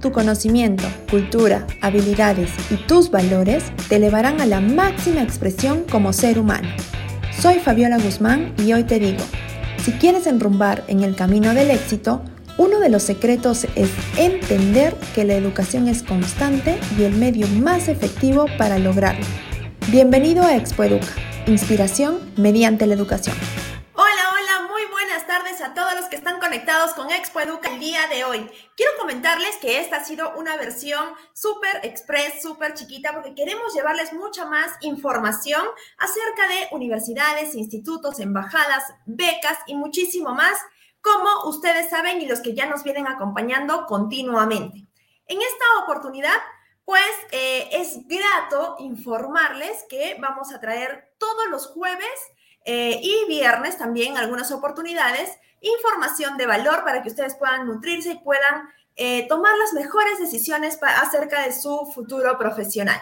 Tu 0.00 0.12
conocimiento, 0.12 0.84
cultura, 1.10 1.66
habilidades 1.80 2.50
y 2.70 2.76
tus 2.76 3.10
valores 3.10 3.64
te 3.88 3.96
elevarán 3.96 4.40
a 4.40 4.46
la 4.46 4.60
máxima 4.60 5.22
expresión 5.22 5.82
como 5.90 6.12
ser 6.12 6.38
humano. 6.38 6.68
Soy 7.36 7.58
Fabiola 7.58 7.98
Guzmán 7.98 8.54
y 8.64 8.72
hoy 8.72 8.84
te 8.84 9.00
digo, 9.00 9.24
si 9.82 9.90
quieres 9.92 10.28
enrumbar 10.28 10.84
en 10.86 11.02
el 11.02 11.16
camino 11.16 11.52
del 11.52 11.72
éxito, 11.72 12.22
uno 12.58 12.78
de 12.78 12.90
los 12.90 13.02
secretos 13.02 13.66
es 13.74 13.90
entender 14.16 14.94
que 15.16 15.24
la 15.24 15.34
educación 15.34 15.88
es 15.88 16.04
constante 16.04 16.78
y 16.96 17.02
el 17.02 17.14
medio 17.16 17.48
más 17.48 17.88
efectivo 17.88 18.46
para 18.56 18.78
lograrlo. 18.78 19.26
Bienvenido 19.90 20.44
a 20.44 20.54
Expo 20.54 20.84
Educa, 20.84 21.08
inspiración 21.46 22.18
mediante 22.36 22.86
la 22.86 22.94
educación. 22.94 23.34
Están 26.18 26.40
conectados 26.40 26.94
con 26.94 27.12
Expo 27.12 27.38
Educa 27.38 27.70
el 27.70 27.78
día 27.78 28.08
de 28.08 28.24
hoy. 28.24 28.50
Quiero 28.76 28.90
comentarles 28.98 29.56
que 29.58 29.80
esta 29.80 29.98
ha 29.98 30.04
sido 30.04 30.36
una 30.36 30.56
versión 30.56 31.14
súper 31.32 31.80
express, 31.84 32.42
súper 32.42 32.74
chiquita, 32.74 33.12
porque 33.12 33.36
queremos 33.36 33.72
llevarles 33.72 34.12
mucha 34.12 34.44
más 34.44 34.72
información 34.80 35.62
acerca 35.96 36.48
de 36.48 36.74
universidades, 36.74 37.54
institutos, 37.54 38.18
embajadas, 38.18 38.82
becas 39.06 39.58
y 39.68 39.76
muchísimo 39.76 40.34
más 40.34 40.58
como 41.00 41.44
ustedes 41.48 41.88
saben 41.88 42.20
y 42.20 42.26
los 42.26 42.40
que 42.40 42.52
ya 42.52 42.66
nos 42.66 42.82
vienen 42.82 43.06
acompañando 43.06 43.86
continuamente. 43.86 44.88
En 45.26 45.38
esta 45.40 45.84
oportunidad, 45.84 46.36
pues 46.84 47.12
eh, 47.30 47.68
es 47.70 47.96
grato 48.08 48.74
informarles 48.80 49.84
que 49.88 50.16
vamos 50.20 50.52
a 50.52 50.58
traer 50.58 51.14
todos 51.18 51.46
los 51.48 51.68
jueves 51.68 52.10
eh, 52.64 52.98
y 53.00 53.24
viernes 53.28 53.78
también 53.78 54.16
algunas 54.16 54.50
oportunidades, 54.50 55.38
información 55.60 56.36
de 56.36 56.46
valor 56.46 56.84
para 56.84 57.02
que 57.02 57.08
ustedes 57.08 57.34
puedan 57.34 57.66
nutrirse 57.66 58.12
y 58.12 58.18
puedan 58.18 58.68
eh, 58.96 59.26
tomar 59.28 59.56
las 59.58 59.72
mejores 59.72 60.18
decisiones 60.18 60.78
acerca 60.82 61.42
de 61.42 61.52
su 61.52 61.90
futuro 61.94 62.36
profesional. 62.38 63.00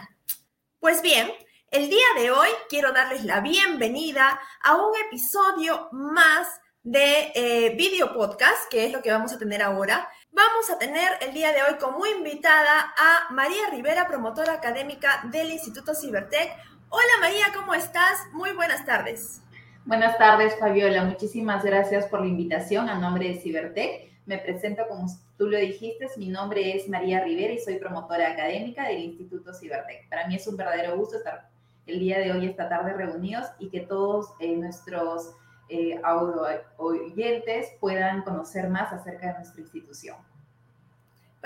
Pues 0.79 1.03
bien, 1.03 1.31
el 1.71 1.89
día 1.89 2.07
de 2.19 2.31
hoy 2.31 2.49
quiero 2.69 2.93
darles 2.93 3.25
la 3.25 3.41
bienvenida 3.41 4.41
a 4.63 4.77
un 4.77 4.93
episodio 5.07 5.89
más 5.93 6.49
de 6.83 7.33
eh, 7.35 7.75
video 7.77 8.13
podcast, 8.15 8.71
que 8.71 8.87
es 8.87 8.93
lo 8.93 9.03
que 9.03 9.11
vamos 9.11 9.33
a 9.33 9.39
tener 9.39 9.63
ahora. 9.63 10.09
Vamos 10.31 10.71
a 10.71 10.79
tener 10.79 11.19
el 11.21 11.35
día 11.35 11.53
de 11.53 11.63
hoy 11.63 11.79
como 11.81 12.07
invitada 12.07 12.95
a 12.97 13.33
María 13.33 13.71
Rivera, 13.71 14.07
promotora 14.07 14.53
académica 14.53 15.23
del 15.25 15.51
Instituto 15.51 15.95
Cibertech. 15.95 16.53
Hola 16.91 17.13
María, 17.21 17.47
¿cómo 17.55 17.75
estás? 17.75 18.21
Muy 18.33 18.53
buenas 18.53 18.85
tardes. 18.85 19.41
Buenas 19.87 20.19
tardes, 20.19 20.59
Fabiola. 20.59 21.05
Muchísimas 21.05 21.65
gracias 21.65 22.07
por 22.07 22.21
la 22.21 22.27
invitación 22.27 22.89
a 22.89 22.99
nombre 22.99 23.29
de 23.29 23.39
Cibertech. 23.39 24.11
Me 24.27 24.37
presento 24.37 24.83
como 24.89 25.07
tú 25.39 25.47
lo 25.47 25.57
dijiste, 25.59 26.09
mi 26.17 26.27
nombre 26.27 26.77
es 26.77 26.89
María 26.89 27.23
Rivera 27.23 27.53
y 27.53 27.61
soy 27.61 27.77
promotora 27.77 28.33
académica 28.33 28.89
del 28.89 28.99
Instituto 28.99 29.55
Cibertech. 29.55 30.09
Para 30.11 30.27
mí 30.27 30.35
es 30.35 30.47
un 30.49 30.57
verdadero 30.57 30.97
gusto 30.97 31.19
estar 31.19 31.49
el 31.87 32.01
día 32.01 32.19
de 32.19 32.33
hoy, 32.33 32.47
esta 32.47 32.69
tarde 32.69 32.95
reunidos 32.95 33.47
y 33.61 33.69
que 33.69 33.79
todos 33.79 34.33
eh, 34.41 34.57
nuestros 34.57 35.37
eh, 35.69 36.01
oyentes 36.79 37.69
puedan 37.79 38.23
conocer 38.23 38.69
más 38.69 38.93
acerca 38.93 39.29
de 39.29 39.35
nuestra 39.35 39.61
institución. 39.61 40.17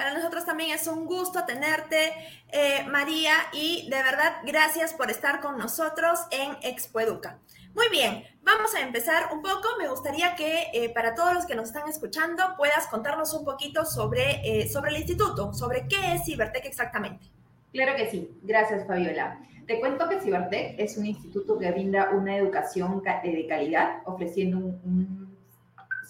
Para 0.01 0.15
nosotros 0.15 0.47
también 0.47 0.71
es 0.71 0.87
un 0.87 1.05
gusto 1.05 1.45
tenerte, 1.45 2.15
eh, 2.51 2.87
María, 2.91 3.35
y 3.53 3.87
de 3.91 4.03
verdad 4.03 4.37
gracias 4.47 4.95
por 4.95 5.11
estar 5.11 5.43
con 5.43 5.59
nosotros 5.59 6.21
en 6.31 6.57
Expo 6.63 7.01
Educa. 7.01 7.39
Muy 7.75 7.91
bien, 7.91 8.25
vamos 8.43 8.75
a 8.75 8.81
empezar 8.81 9.31
un 9.31 9.43
poco. 9.43 9.69
Me 9.79 9.91
gustaría 9.91 10.35
que 10.37 10.69
eh, 10.73 10.89
para 10.95 11.15
todos 11.15 11.35
los 11.35 11.45
que 11.45 11.55
nos 11.55 11.69
están 11.69 11.87
escuchando 11.87 12.43
puedas 12.57 12.87
contarnos 12.87 13.35
un 13.35 13.45
poquito 13.45 13.85
sobre, 13.85 14.41
eh, 14.43 14.71
sobre 14.71 14.93
el 14.93 14.97
instituto, 14.97 15.53
sobre 15.53 15.87
qué 15.87 16.15
es 16.15 16.25
Cibertec 16.25 16.65
exactamente. 16.65 17.27
Claro 17.71 17.95
que 17.95 18.11
sí, 18.11 18.31
gracias 18.41 18.87
Fabiola. 18.87 19.39
Te 19.67 19.79
cuento 19.81 20.09
que 20.09 20.19
Cibertec 20.19 20.81
es 20.81 20.97
un 20.97 21.07
instituto 21.07 21.59
que 21.59 21.71
brinda 21.71 22.11
una 22.11 22.37
educación 22.37 23.03
eh, 23.07 23.37
de 23.37 23.47
calidad, 23.47 23.99
ofreciendo 24.07 24.57
un, 24.57 25.20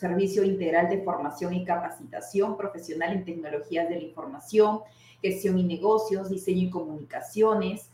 servicio 0.00 0.42
integral 0.42 0.88
de 0.88 1.02
formación 1.02 1.54
y 1.54 1.64
capacitación 1.64 2.56
profesional 2.56 3.12
en 3.12 3.24
tecnologías 3.24 3.88
de 3.88 3.96
la 3.96 4.02
información, 4.02 4.80
gestión 5.20 5.58
y 5.58 5.64
negocios, 5.64 6.30
diseño 6.30 6.68
y 6.68 6.70
comunicaciones, 6.70 7.90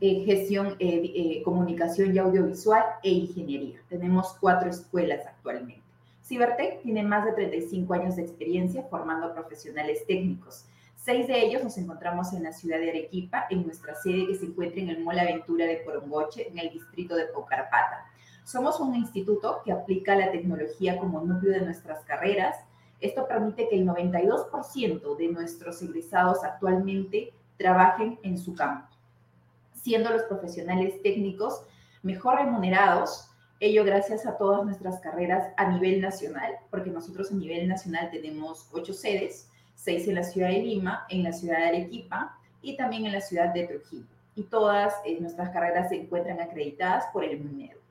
eh, 0.00 0.24
gestión, 0.24 0.76
eh, 0.80 1.42
comunicación 1.44 2.14
y 2.14 2.18
audiovisual 2.18 2.84
e 3.02 3.10
ingeniería. 3.10 3.78
Tenemos 3.88 4.36
cuatro 4.40 4.70
escuelas 4.70 5.26
actualmente. 5.26 5.82
Cibertec 6.24 6.82
tiene 6.82 7.04
más 7.04 7.24
de 7.24 7.32
35 7.32 7.94
años 7.94 8.16
de 8.16 8.22
experiencia 8.22 8.82
formando 8.90 9.32
profesionales 9.32 10.04
técnicos 10.06 10.64
Seis 11.06 11.28
de 11.28 11.40
ellos 11.40 11.62
nos 11.62 11.78
encontramos 11.78 12.32
en 12.32 12.42
la 12.42 12.52
ciudad 12.52 12.80
de 12.80 12.90
Arequipa, 12.90 13.46
en 13.48 13.64
nuestra 13.64 13.94
sede 13.94 14.26
que 14.26 14.34
se 14.34 14.46
encuentra 14.46 14.80
en 14.80 14.88
el 14.88 15.04
Mall 15.04 15.20
Aventura 15.20 15.64
de 15.64 15.76
Porongoche, 15.76 16.48
en 16.48 16.58
el 16.58 16.72
distrito 16.72 17.14
de 17.14 17.26
Pocarpata. 17.26 18.10
Somos 18.46 18.78
un 18.78 18.94
instituto 18.94 19.60
que 19.64 19.72
aplica 19.72 20.14
la 20.14 20.30
tecnología 20.30 21.00
como 21.00 21.20
núcleo 21.20 21.54
de 21.54 21.64
nuestras 21.64 22.04
carreras. 22.04 22.56
Esto 23.00 23.26
permite 23.26 23.68
que 23.68 23.74
el 23.74 23.84
92% 23.84 25.16
de 25.16 25.28
nuestros 25.32 25.82
egresados 25.82 26.44
actualmente 26.44 27.32
trabajen 27.56 28.20
en 28.22 28.38
su 28.38 28.54
campo, 28.54 28.86
siendo 29.74 30.10
los 30.10 30.22
profesionales 30.22 31.02
técnicos 31.02 31.62
mejor 32.04 32.36
remunerados, 32.36 33.28
ello 33.58 33.82
gracias 33.84 34.26
a 34.26 34.38
todas 34.38 34.64
nuestras 34.64 35.00
carreras 35.00 35.52
a 35.56 35.68
nivel 35.72 36.00
nacional, 36.00 36.52
porque 36.70 36.90
nosotros 36.90 37.32
a 37.32 37.34
nivel 37.34 37.66
nacional 37.66 38.10
tenemos 38.12 38.68
ocho 38.70 38.92
sedes, 38.92 39.50
seis 39.74 40.06
en 40.06 40.14
la 40.14 40.22
ciudad 40.22 40.50
de 40.50 40.62
Lima, 40.62 41.04
en 41.08 41.24
la 41.24 41.32
ciudad 41.32 41.58
de 41.58 41.66
Arequipa 41.66 42.38
y 42.62 42.76
también 42.76 43.06
en 43.06 43.12
la 43.12 43.20
ciudad 43.20 43.52
de 43.52 43.66
Trujillo. 43.66 44.06
Y 44.36 44.44
todas 44.44 44.94
eh, 45.04 45.18
nuestras 45.20 45.50
carreras 45.50 45.88
se 45.88 45.96
encuentran 45.96 46.40
acreditadas 46.40 47.06
por 47.12 47.24
el 47.24 47.40
MINEDO. 47.40 47.85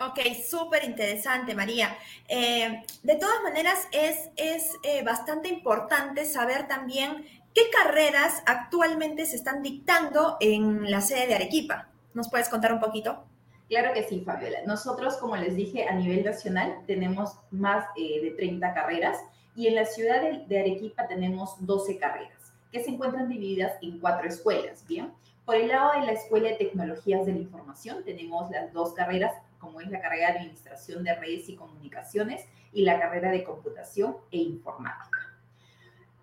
Ok, 0.00 0.18
súper 0.48 0.84
interesante, 0.84 1.54
María. 1.54 1.96
Eh, 2.28 2.82
de 3.02 3.16
todas 3.16 3.42
maneras, 3.42 3.86
es, 3.92 4.30
es 4.36 4.72
eh, 4.82 5.02
bastante 5.04 5.48
importante 5.48 6.24
saber 6.24 6.66
también 6.66 7.24
qué 7.54 7.62
carreras 7.70 8.42
actualmente 8.46 9.24
se 9.26 9.36
están 9.36 9.62
dictando 9.62 10.36
en 10.40 10.90
la 10.90 11.00
sede 11.00 11.28
de 11.28 11.34
Arequipa. 11.36 11.88
¿Nos 12.12 12.28
puedes 12.28 12.48
contar 12.48 12.72
un 12.72 12.80
poquito? 12.80 13.24
Claro 13.68 13.94
que 13.94 14.02
sí, 14.02 14.20
Fabiola. 14.20 14.58
Nosotros, 14.66 15.16
como 15.16 15.36
les 15.36 15.56
dije, 15.56 15.88
a 15.88 15.94
nivel 15.94 16.24
nacional 16.24 16.80
tenemos 16.86 17.38
más 17.50 17.86
de 17.96 18.34
30 18.36 18.74
carreras 18.74 19.18
y 19.56 19.68
en 19.68 19.76
la 19.76 19.84
ciudad 19.84 20.20
de, 20.46 20.58
Arequipa 20.58 21.06
tenemos 21.06 21.54
12 21.60 21.98
carreras 21.98 22.52
que 22.72 22.82
se 22.82 22.90
encuentran 22.90 23.28
divididas 23.28 23.74
en 23.82 24.00
cuatro 24.00 24.28
escuelas, 24.28 24.84
¿bien? 24.88 25.12
Por 25.44 25.54
el 25.54 25.68
lado 25.68 25.92
de 26.00 26.06
la 26.06 26.12
Escuela 26.12 26.48
de 26.48 26.56
Tecnologías 26.56 27.24
de 27.24 27.32
la 27.32 27.38
Información 27.38 28.02
tenemos 28.04 28.50
las 28.50 28.72
dos 28.72 28.94
carreras, 28.94 29.32
como 29.64 29.80
es 29.80 29.88
la 29.88 30.00
carrera 30.00 30.32
de 30.32 30.38
Administración 30.38 31.02
de 31.02 31.14
Redes 31.14 31.48
y 31.48 31.56
Comunicaciones 31.56 32.44
y 32.72 32.84
la 32.84 33.00
carrera 33.00 33.30
de 33.30 33.42
Computación 33.42 34.16
e 34.30 34.38
Informática. 34.38 35.34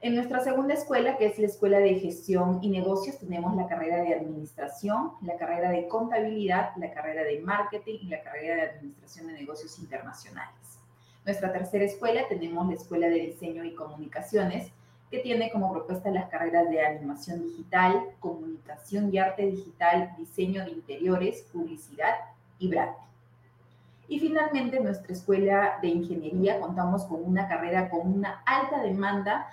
En 0.03 0.15
nuestra 0.15 0.39
segunda 0.39 0.73
escuela, 0.73 1.17
que 1.17 1.27
es 1.27 1.37
la 1.37 1.45
Escuela 1.45 1.77
de 1.79 1.99
Gestión 1.99 2.59
y 2.63 2.69
Negocios, 2.69 3.19
tenemos 3.19 3.55
la 3.55 3.67
carrera 3.67 3.97
de 3.97 4.15
Administración, 4.15 5.11
la 5.21 5.37
carrera 5.37 5.69
de 5.69 5.87
Contabilidad, 5.87 6.71
la 6.77 6.91
carrera 6.91 7.23
de 7.23 7.39
Marketing 7.39 7.99
y 8.01 8.07
la 8.07 8.21
carrera 8.21 8.55
de 8.55 8.61
Administración 8.71 9.27
de 9.27 9.33
Negocios 9.33 9.77
Internacionales. 9.77 10.79
Nuestra 11.23 11.53
tercera 11.53 11.85
escuela 11.85 12.23
tenemos 12.27 12.67
la 12.67 12.73
Escuela 12.73 13.09
de 13.09 13.19
Diseño 13.27 13.63
y 13.63 13.75
Comunicaciones, 13.75 14.71
que 15.11 15.19
tiene 15.19 15.51
como 15.51 15.71
propuesta 15.71 16.09
las 16.09 16.29
carreras 16.29 16.67
de 16.69 16.83
animación 16.83 17.43
digital, 17.43 18.01
comunicación 18.19 19.13
y 19.13 19.19
arte 19.19 19.45
digital, 19.45 20.15
diseño 20.17 20.65
de 20.65 20.71
interiores, 20.71 21.43
publicidad 21.53 22.15
y 22.57 22.69
branding. 22.69 23.10
Y 24.11 24.19
finalmente, 24.19 24.77
nuestra 24.81 25.13
escuela 25.13 25.79
de 25.81 25.87
ingeniería 25.87 26.59
contamos 26.59 27.05
con 27.05 27.23
una 27.23 27.47
carrera 27.47 27.89
con 27.89 28.11
una 28.11 28.43
alta 28.45 28.83
demanda 28.83 29.47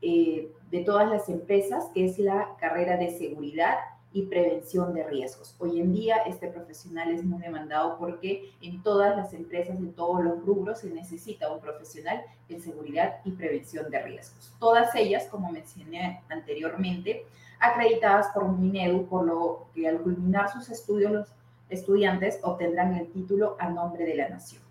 eh, 0.00 0.52
de 0.70 0.84
todas 0.84 1.10
las 1.10 1.28
empresas, 1.28 1.86
que 1.92 2.04
es 2.04 2.16
la 2.20 2.54
carrera 2.60 2.96
de 2.98 3.10
seguridad 3.10 3.74
y 4.12 4.22
prevención 4.26 4.94
de 4.94 5.02
riesgos. 5.02 5.56
Hoy 5.58 5.80
en 5.80 5.92
día 5.92 6.18
este 6.18 6.46
profesional 6.46 7.12
es 7.12 7.24
muy 7.24 7.42
demandado 7.42 7.98
porque 7.98 8.52
en 8.62 8.80
todas 8.84 9.16
las 9.16 9.34
empresas, 9.34 9.76
en 9.76 9.92
todos 9.92 10.22
los 10.22 10.40
rubros, 10.46 10.78
se 10.78 10.90
necesita 10.90 11.50
un 11.50 11.58
profesional 11.58 12.22
en 12.48 12.62
seguridad 12.62 13.16
y 13.24 13.32
prevención 13.32 13.90
de 13.90 14.02
riesgos. 14.02 14.54
Todas 14.60 14.94
ellas, 14.94 15.26
como 15.28 15.50
mencioné 15.50 16.22
anteriormente, 16.28 17.26
acreditadas 17.58 18.28
por 18.28 18.48
Minedu, 18.56 19.04
por 19.06 19.26
lo 19.26 19.66
que 19.74 19.88
al 19.88 20.00
culminar 20.00 20.48
sus 20.48 20.70
estudios 20.70 21.10
los 21.10 21.28
estudiantes 21.68 22.38
obtendrán 22.42 22.94
el 22.94 23.10
título 23.10 23.56
a 23.58 23.68
nombre 23.68 24.04
de 24.04 24.14
la 24.14 24.28
nación. 24.28 24.62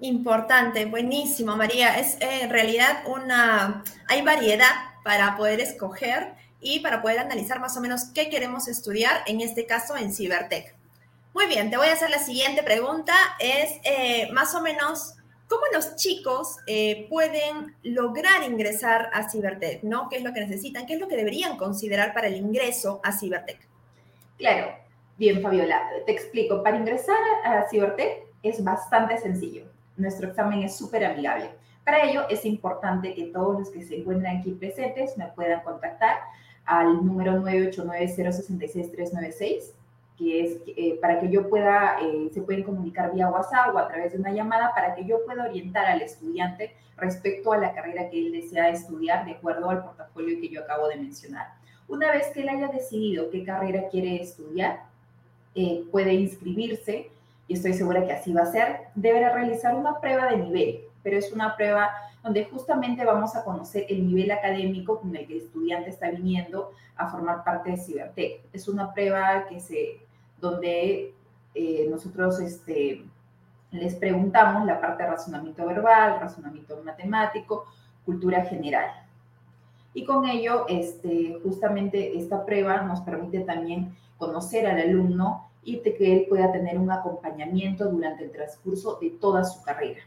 Importante, 0.00 0.86
buenísimo, 0.86 1.56
María. 1.56 1.98
Es 1.98 2.16
eh, 2.20 2.42
en 2.42 2.50
realidad 2.50 3.04
una, 3.06 3.84
hay 4.08 4.22
variedad 4.22 4.72
para 5.02 5.36
poder 5.36 5.60
escoger 5.60 6.34
y 6.60 6.80
para 6.80 7.00
poder 7.02 7.18
analizar 7.18 7.60
más 7.60 7.76
o 7.76 7.80
menos 7.80 8.06
qué 8.14 8.28
queremos 8.28 8.68
estudiar, 8.68 9.22
en 9.26 9.40
este 9.40 9.66
caso 9.66 9.96
en 9.96 10.12
Cibertech. 10.12 10.74
Muy 11.32 11.46
bien, 11.46 11.70
te 11.70 11.76
voy 11.76 11.88
a 11.88 11.92
hacer 11.92 12.10
la 12.10 12.18
siguiente 12.18 12.62
pregunta. 12.62 13.14
Es 13.38 13.80
eh, 13.84 14.30
más 14.32 14.54
o 14.54 14.60
menos 14.60 15.14
¿cómo 15.48 15.62
los 15.72 15.96
chicos 15.96 16.56
eh, 16.66 17.06
pueden 17.08 17.76
lograr 17.82 18.42
ingresar 18.42 19.10
a 19.12 19.28
Cibertech? 19.28 19.82
¿no? 19.82 20.08
¿Qué 20.08 20.16
es 20.16 20.22
lo 20.22 20.32
que 20.32 20.40
necesitan? 20.40 20.86
¿Qué 20.86 20.94
es 20.94 21.00
lo 21.00 21.08
que 21.08 21.16
deberían 21.16 21.56
considerar 21.56 22.12
para 22.12 22.28
el 22.28 22.36
ingreso 22.36 23.00
a 23.04 23.12
Cibertech? 23.12 23.68
Claro, 24.38 24.74
bien 25.18 25.42
Fabiola, 25.42 25.82
te 26.06 26.12
explico. 26.12 26.62
Para 26.62 26.76
ingresar 26.76 27.16
a 27.44 27.66
Cibertech 27.68 28.26
es 28.42 28.62
bastante 28.62 29.18
sencillo. 29.18 29.64
Nuestro 29.96 30.28
examen 30.28 30.62
es 30.62 30.76
súper 30.76 31.04
amigable. 31.04 31.50
Para 31.84 32.04
ello 32.04 32.28
es 32.28 32.44
importante 32.44 33.14
que 33.14 33.24
todos 33.26 33.58
los 33.58 33.70
que 33.70 33.82
se 33.82 33.98
encuentran 33.98 34.38
aquí 34.38 34.52
presentes 34.52 35.16
me 35.16 35.26
puedan 35.28 35.62
contactar 35.62 36.18
al 36.64 37.04
número 37.04 37.32
989-066-396 37.42 39.72
que 40.16 40.44
es 40.44 40.62
eh, 40.66 40.98
para 41.00 41.20
que 41.20 41.28
yo 41.28 41.48
pueda, 41.48 41.98
eh, 42.00 42.30
se 42.32 42.42
pueden 42.42 42.62
comunicar 42.62 43.12
vía 43.12 43.28
WhatsApp 43.28 43.74
o 43.74 43.78
a 43.78 43.88
través 43.88 44.12
de 44.12 44.18
una 44.18 44.32
llamada 44.32 44.72
para 44.74 44.94
que 44.94 45.04
yo 45.04 45.24
pueda 45.24 45.44
orientar 45.44 45.86
al 45.86 46.02
estudiante 46.02 46.74
respecto 46.96 47.52
a 47.52 47.58
la 47.58 47.74
carrera 47.74 48.08
que 48.08 48.18
él 48.18 48.32
desea 48.32 48.68
estudiar 48.68 49.24
de 49.24 49.32
acuerdo 49.32 49.70
al 49.70 49.82
portafolio 49.82 50.40
que 50.40 50.48
yo 50.48 50.60
acabo 50.60 50.88
de 50.88 50.96
mencionar. 50.96 51.48
Una 51.88 52.12
vez 52.12 52.28
que 52.28 52.42
él 52.42 52.48
haya 52.48 52.68
decidido 52.68 53.28
qué 53.30 53.44
carrera 53.44 53.88
quiere 53.90 54.22
estudiar, 54.22 54.84
eh, 55.54 55.84
puede 55.90 56.14
inscribirse 56.14 57.10
y 57.46 57.54
estoy 57.54 57.74
segura 57.74 58.06
que 58.06 58.12
así 58.12 58.32
va 58.32 58.42
a 58.42 58.52
ser. 58.52 58.88
Deberá 58.94 59.34
realizar 59.34 59.74
una 59.74 60.00
prueba 60.00 60.26
de 60.30 60.38
nivel, 60.38 60.80
pero 61.02 61.16
es 61.16 61.32
una 61.32 61.56
prueba 61.56 61.90
donde 62.22 62.46
justamente 62.46 63.04
vamos 63.04 63.36
a 63.36 63.44
conocer 63.44 63.84
el 63.88 64.06
nivel 64.06 64.30
académico 64.30 65.00
con 65.00 65.14
el 65.14 65.26
que 65.26 65.34
el 65.34 65.42
estudiante 65.42 65.90
está 65.90 66.10
viniendo 66.10 66.70
a 66.96 67.10
formar 67.10 67.44
parte 67.44 67.72
de 67.72 67.76
Cibertech. 67.76 68.40
Es 68.52 68.66
una 68.66 68.92
prueba 68.94 69.46
que 69.46 69.60
se, 69.60 70.00
donde 70.40 71.12
eh, 71.54 71.86
nosotros 71.90 72.40
este, 72.40 73.04
les 73.70 73.94
preguntamos 73.96 74.64
la 74.66 74.80
parte 74.80 75.02
de 75.02 75.10
razonamiento 75.10 75.66
verbal, 75.66 76.18
razonamiento 76.20 76.80
matemático, 76.82 77.66
cultura 78.06 78.44
general. 78.44 78.90
Y 79.92 80.04
con 80.04 80.26
ello, 80.26 80.64
este, 80.68 81.38
justamente 81.42 82.16
esta 82.16 82.44
prueba 82.44 82.82
nos 82.82 83.00
permite 83.02 83.40
también 83.40 83.94
conocer 84.18 84.66
al 84.66 84.80
alumno 84.80 85.50
y 85.64 85.80
que 85.80 86.12
él 86.12 86.26
pueda 86.28 86.52
tener 86.52 86.78
un 86.78 86.90
acompañamiento 86.90 87.90
durante 87.90 88.24
el 88.24 88.32
transcurso 88.32 88.98
de 89.00 89.10
toda 89.10 89.44
su 89.44 89.62
carrera. 89.62 90.02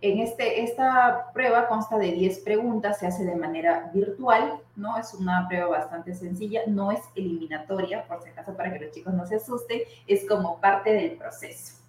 En 0.00 0.20
este, 0.20 0.62
esta 0.62 1.32
prueba 1.32 1.66
consta 1.66 1.98
de 1.98 2.12
10 2.12 2.38
preguntas, 2.40 3.00
se 3.00 3.08
hace 3.08 3.24
de 3.24 3.34
manera 3.34 3.90
virtual, 3.92 4.60
¿no? 4.76 4.96
Es 4.96 5.12
una 5.12 5.48
prueba 5.48 5.66
bastante 5.66 6.14
sencilla, 6.14 6.62
no 6.68 6.92
es 6.92 7.00
eliminatoria, 7.16 8.06
por 8.06 8.22
si 8.22 8.28
acaso 8.28 8.54
para 8.54 8.72
que 8.72 8.78
los 8.78 8.92
chicos 8.92 9.12
no 9.12 9.26
se 9.26 9.36
asusten, 9.36 9.80
es 10.06 10.24
como 10.28 10.60
parte 10.60 10.92
del 10.92 11.16
proceso. 11.16 11.82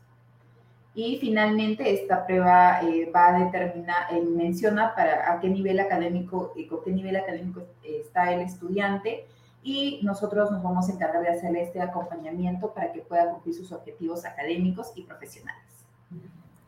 Y 0.95 1.19
finalmente 1.19 1.93
esta 1.93 2.25
prueba 2.25 2.81
eh, 2.81 3.11
va 3.15 3.27
a 3.27 3.45
determinar, 3.45 4.11
eh, 4.11 4.23
menciona 4.23 4.95
para 4.95 5.31
a 5.31 5.39
qué 5.39 5.47
nivel 5.47 5.79
académico, 5.79 6.53
y 6.55 6.65
con 6.65 6.83
qué 6.83 6.91
nivel 6.91 7.15
académico 7.15 7.61
está 7.83 8.33
el 8.33 8.41
estudiante 8.41 9.27
y 9.63 9.99
nosotros 10.03 10.51
nos 10.51 10.63
vamos 10.63 10.89
a 10.89 10.93
encargar 10.93 11.21
de 11.21 11.29
hacerle 11.29 11.63
este 11.63 11.81
acompañamiento 11.81 12.73
para 12.73 12.91
que 12.91 13.01
pueda 13.01 13.29
cumplir 13.29 13.55
sus 13.55 13.71
objetivos 13.71 14.25
académicos 14.25 14.91
y 14.95 15.03
profesionales. 15.03 15.63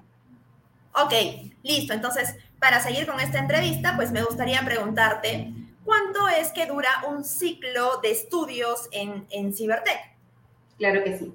Ok, 0.94 1.14
listo. 1.64 1.94
Entonces, 1.94 2.36
para 2.60 2.82
seguir 2.82 3.08
con 3.08 3.20
esta 3.20 3.40
entrevista, 3.40 3.96
pues 3.96 4.12
me 4.12 4.24
gustaría 4.24 4.64
preguntarte, 4.66 5.54
¿cuánto 5.90 6.28
es 6.28 6.52
que 6.52 6.68
dura 6.68 6.90
un 7.10 7.24
ciclo 7.24 7.98
de 8.04 8.12
estudios 8.12 8.88
en, 8.92 9.26
en 9.32 9.52
Cibertech? 9.52 10.00
Claro 10.78 11.04
que 11.04 11.18
sí. 11.18 11.34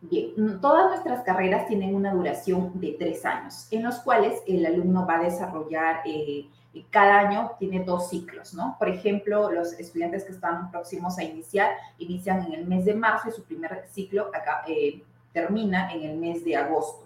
Bien, 0.00 0.32
mm, 0.36 0.60
todas 0.60 0.90
nuestras 0.90 1.22
carreras 1.22 1.68
tienen 1.68 1.94
una 1.94 2.12
duración 2.12 2.80
de 2.80 2.96
tres 2.98 3.24
años, 3.24 3.68
en 3.70 3.84
los 3.84 4.00
cuales 4.00 4.42
el 4.48 4.66
alumno 4.66 5.06
va 5.06 5.20
a 5.20 5.22
desarrollar, 5.22 6.00
eh, 6.04 6.48
cada 6.90 7.20
año 7.20 7.52
tiene 7.60 7.84
dos 7.84 8.08
ciclos, 8.08 8.54
¿no? 8.54 8.74
Por 8.76 8.88
ejemplo, 8.88 9.52
los 9.52 9.72
estudiantes 9.74 10.24
que 10.24 10.32
están 10.32 10.72
próximos 10.72 11.16
a 11.18 11.22
iniciar, 11.22 11.70
inician 11.98 12.44
en 12.46 12.54
el 12.54 12.66
mes 12.66 12.84
de 12.84 12.94
marzo 12.94 13.28
y 13.28 13.32
su 13.32 13.44
primer 13.44 13.86
ciclo 13.92 14.32
eh, 14.66 15.00
termina 15.32 15.92
en 15.92 16.02
el 16.02 16.16
mes 16.16 16.44
de 16.44 16.56
agosto. 16.56 17.01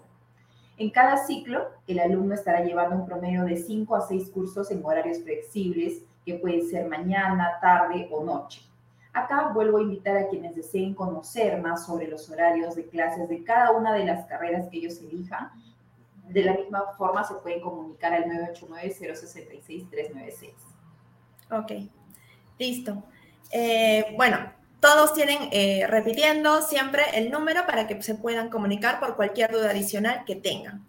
En 0.77 0.89
cada 0.91 1.17
ciclo, 1.17 1.71
el 1.87 1.99
alumno 1.99 2.35
estará 2.35 2.63
llevando 2.63 2.95
un 2.95 3.07
promedio 3.07 3.43
de 3.45 3.57
cinco 3.57 3.95
a 3.95 4.07
seis 4.07 4.29
cursos 4.29 4.69
en 4.69 4.85
horarios 4.85 5.23
flexibles, 5.23 6.03
que 6.23 6.35
pueden 6.35 6.69
ser 6.69 6.87
mañana, 6.87 7.57
tarde 7.59 8.07
o 8.11 8.23
noche. 8.23 8.61
Acá 9.11 9.49
vuelvo 9.51 9.79
a 9.79 9.81
invitar 9.81 10.15
a 10.17 10.27
quienes 10.27 10.55
deseen 10.55 10.93
conocer 10.93 11.59
más 11.59 11.87
sobre 11.87 12.07
los 12.07 12.29
horarios 12.29 12.75
de 12.75 12.87
clases 12.87 13.27
de 13.27 13.43
cada 13.43 13.71
una 13.71 13.91
de 13.93 14.05
las 14.05 14.27
carreras 14.27 14.69
que 14.69 14.77
ellos 14.77 15.01
elijan. 15.01 15.49
De 16.27 16.43
la 16.43 16.53
misma 16.53 16.83
forma 16.97 17.23
se 17.23 17.33
pueden 17.35 17.61
comunicar 17.61 18.13
al 18.13 18.25
989-066-396. 18.25 20.51
Ok, 21.49 21.71
listo. 22.59 23.01
Eh, 23.51 24.13
bueno, 24.15 24.37
todos 24.79 25.13
tienen, 25.13 25.49
eh, 25.51 25.85
repitiendo 25.87 26.61
siempre 26.61 27.03
el 27.13 27.31
número 27.31 27.65
para 27.65 27.87
que 27.87 28.01
se 28.01 28.15
puedan 28.15 28.49
comunicar 28.49 28.99
por 28.99 29.15
cualquier 29.15 29.51
duda 29.51 29.71
adicional 29.71 30.23
que 30.25 30.35
tengan. 30.35 30.85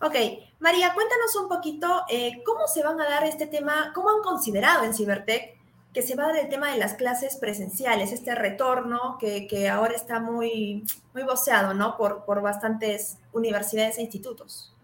Ok, 0.00 0.14
María, 0.60 0.94
cuéntanos 0.94 1.34
un 1.36 1.48
poquito 1.48 2.04
eh, 2.08 2.42
cómo 2.44 2.66
se 2.68 2.82
van 2.82 3.00
a 3.00 3.08
dar 3.08 3.24
este 3.24 3.46
tema, 3.46 3.92
cómo 3.94 4.10
han 4.10 4.22
considerado 4.22 4.84
en 4.84 4.94
Cibertech 4.94 5.58
que 5.92 6.02
se 6.02 6.14
va 6.14 6.24
a 6.24 6.26
dar 6.28 6.36
el 6.36 6.48
tema 6.48 6.70
de 6.70 6.78
las 6.78 6.94
clases 6.94 7.36
presenciales, 7.36 8.12
este 8.12 8.34
retorno 8.34 9.16
que, 9.18 9.68
ahora 9.68 9.94
está 9.94 10.20
muy, 10.20 10.84
muy 11.14 11.22
voceado, 11.22 11.74
¿no? 11.74 11.96
Por, 11.96 12.24
por 12.24 12.42
bastantes 12.42 13.18
universidades 13.32 13.98
e 13.98 14.02
institutos. 14.02 14.74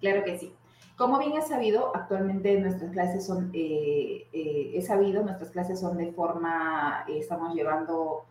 Claro 0.00 0.24
que 0.24 0.38
sí. 0.38 0.52
Como 0.98 1.18
bien 1.18 1.32
he 1.34 1.42
sabido, 1.42 1.94
actualmente 1.94 2.60
nuestras 2.60 2.90
clases 2.90 3.24
son, 3.24 3.50
eh, 3.54 4.26
eh, 4.32 4.72
he 4.74 4.82
sabido, 4.82 5.22
nuestras 5.22 5.50
clases 5.50 5.80
son 5.80 5.96
de 5.96 6.12
forma, 6.12 7.04
eh, 7.08 7.18
estamos 7.18 7.54
llevando, 7.54 8.24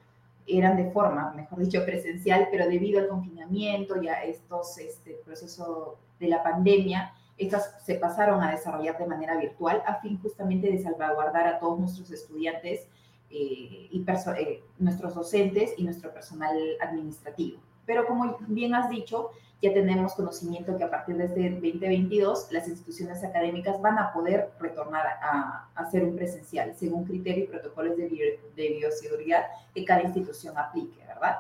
eran 0.45 0.77
de 0.77 0.91
forma, 0.91 1.31
mejor 1.33 1.59
dicho, 1.59 1.83
presencial, 1.85 2.49
pero 2.51 2.67
debido 2.67 2.99
al 2.99 3.07
confinamiento 3.07 4.01
y 4.03 4.09
a 4.09 4.23
estos 4.23 4.77
este, 4.77 5.13
procesos 5.25 5.95
de 6.19 6.27
la 6.27 6.43
pandemia, 6.43 7.13
estas 7.37 7.83
se 7.85 7.95
pasaron 7.95 8.41
a 8.41 8.51
desarrollar 8.51 8.97
de 8.97 9.05
manera 9.05 9.37
virtual 9.37 9.81
a 9.85 10.01
fin 10.01 10.19
justamente 10.21 10.71
de 10.71 10.79
salvaguardar 10.79 11.47
a 11.47 11.59
todos 11.59 11.79
nuestros 11.79 12.11
estudiantes 12.11 12.87
eh, 13.29 13.89
y 13.91 14.05
eh, 14.39 14.63
nuestros 14.79 15.13
docentes 15.13 15.73
y 15.77 15.83
nuestro 15.83 16.13
personal 16.13 16.57
administrativo. 16.81 17.59
Pero 17.85 18.07
como 18.07 18.37
bien 18.47 18.73
has 18.73 18.89
dicho, 18.89 19.31
ya 19.61 19.73
tenemos 19.73 20.13
conocimiento 20.13 20.77
que 20.77 20.83
a 20.83 20.91
partir 20.91 21.17
de 21.17 21.25
este 21.25 21.49
2022 21.49 22.51
las 22.51 22.67
instituciones 22.67 23.23
académicas 23.23 23.81
van 23.81 23.97
a 23.97 24.13
poder 24.13 24.51
retornar 24.59 25.05
a, 25.21 25.69
hacer 25.75 26.03
un 26.03 26.15
presencial 26.15 26.75
según 26.75 27.05
criterios 27.05 27.49
y 27.49 27.51
protocolos 27.51 27.97
de, 27.97 28.39
de 28.55 28.69
bioseguridad 28.69 29.45
que 29.73 29.85
cada 29.85 30.03
institución 30.03 30.57
aplique, 30.57 30.99
¿verdad? 31.07 31.37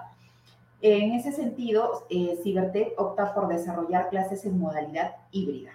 En 0.81 1.13
ese 1.13 1.31
sentido, 1.31 2.05
eh, 2.09 2.37
Cibertech 2.43 2.93
opta 2.97 3.33
por 3.33 3.47
desarrollar 3.47 4.09
clases 4.09 4.45
en 4.45 4.59
modalidad 4.59 5.15
híbrida. 5.31 5.71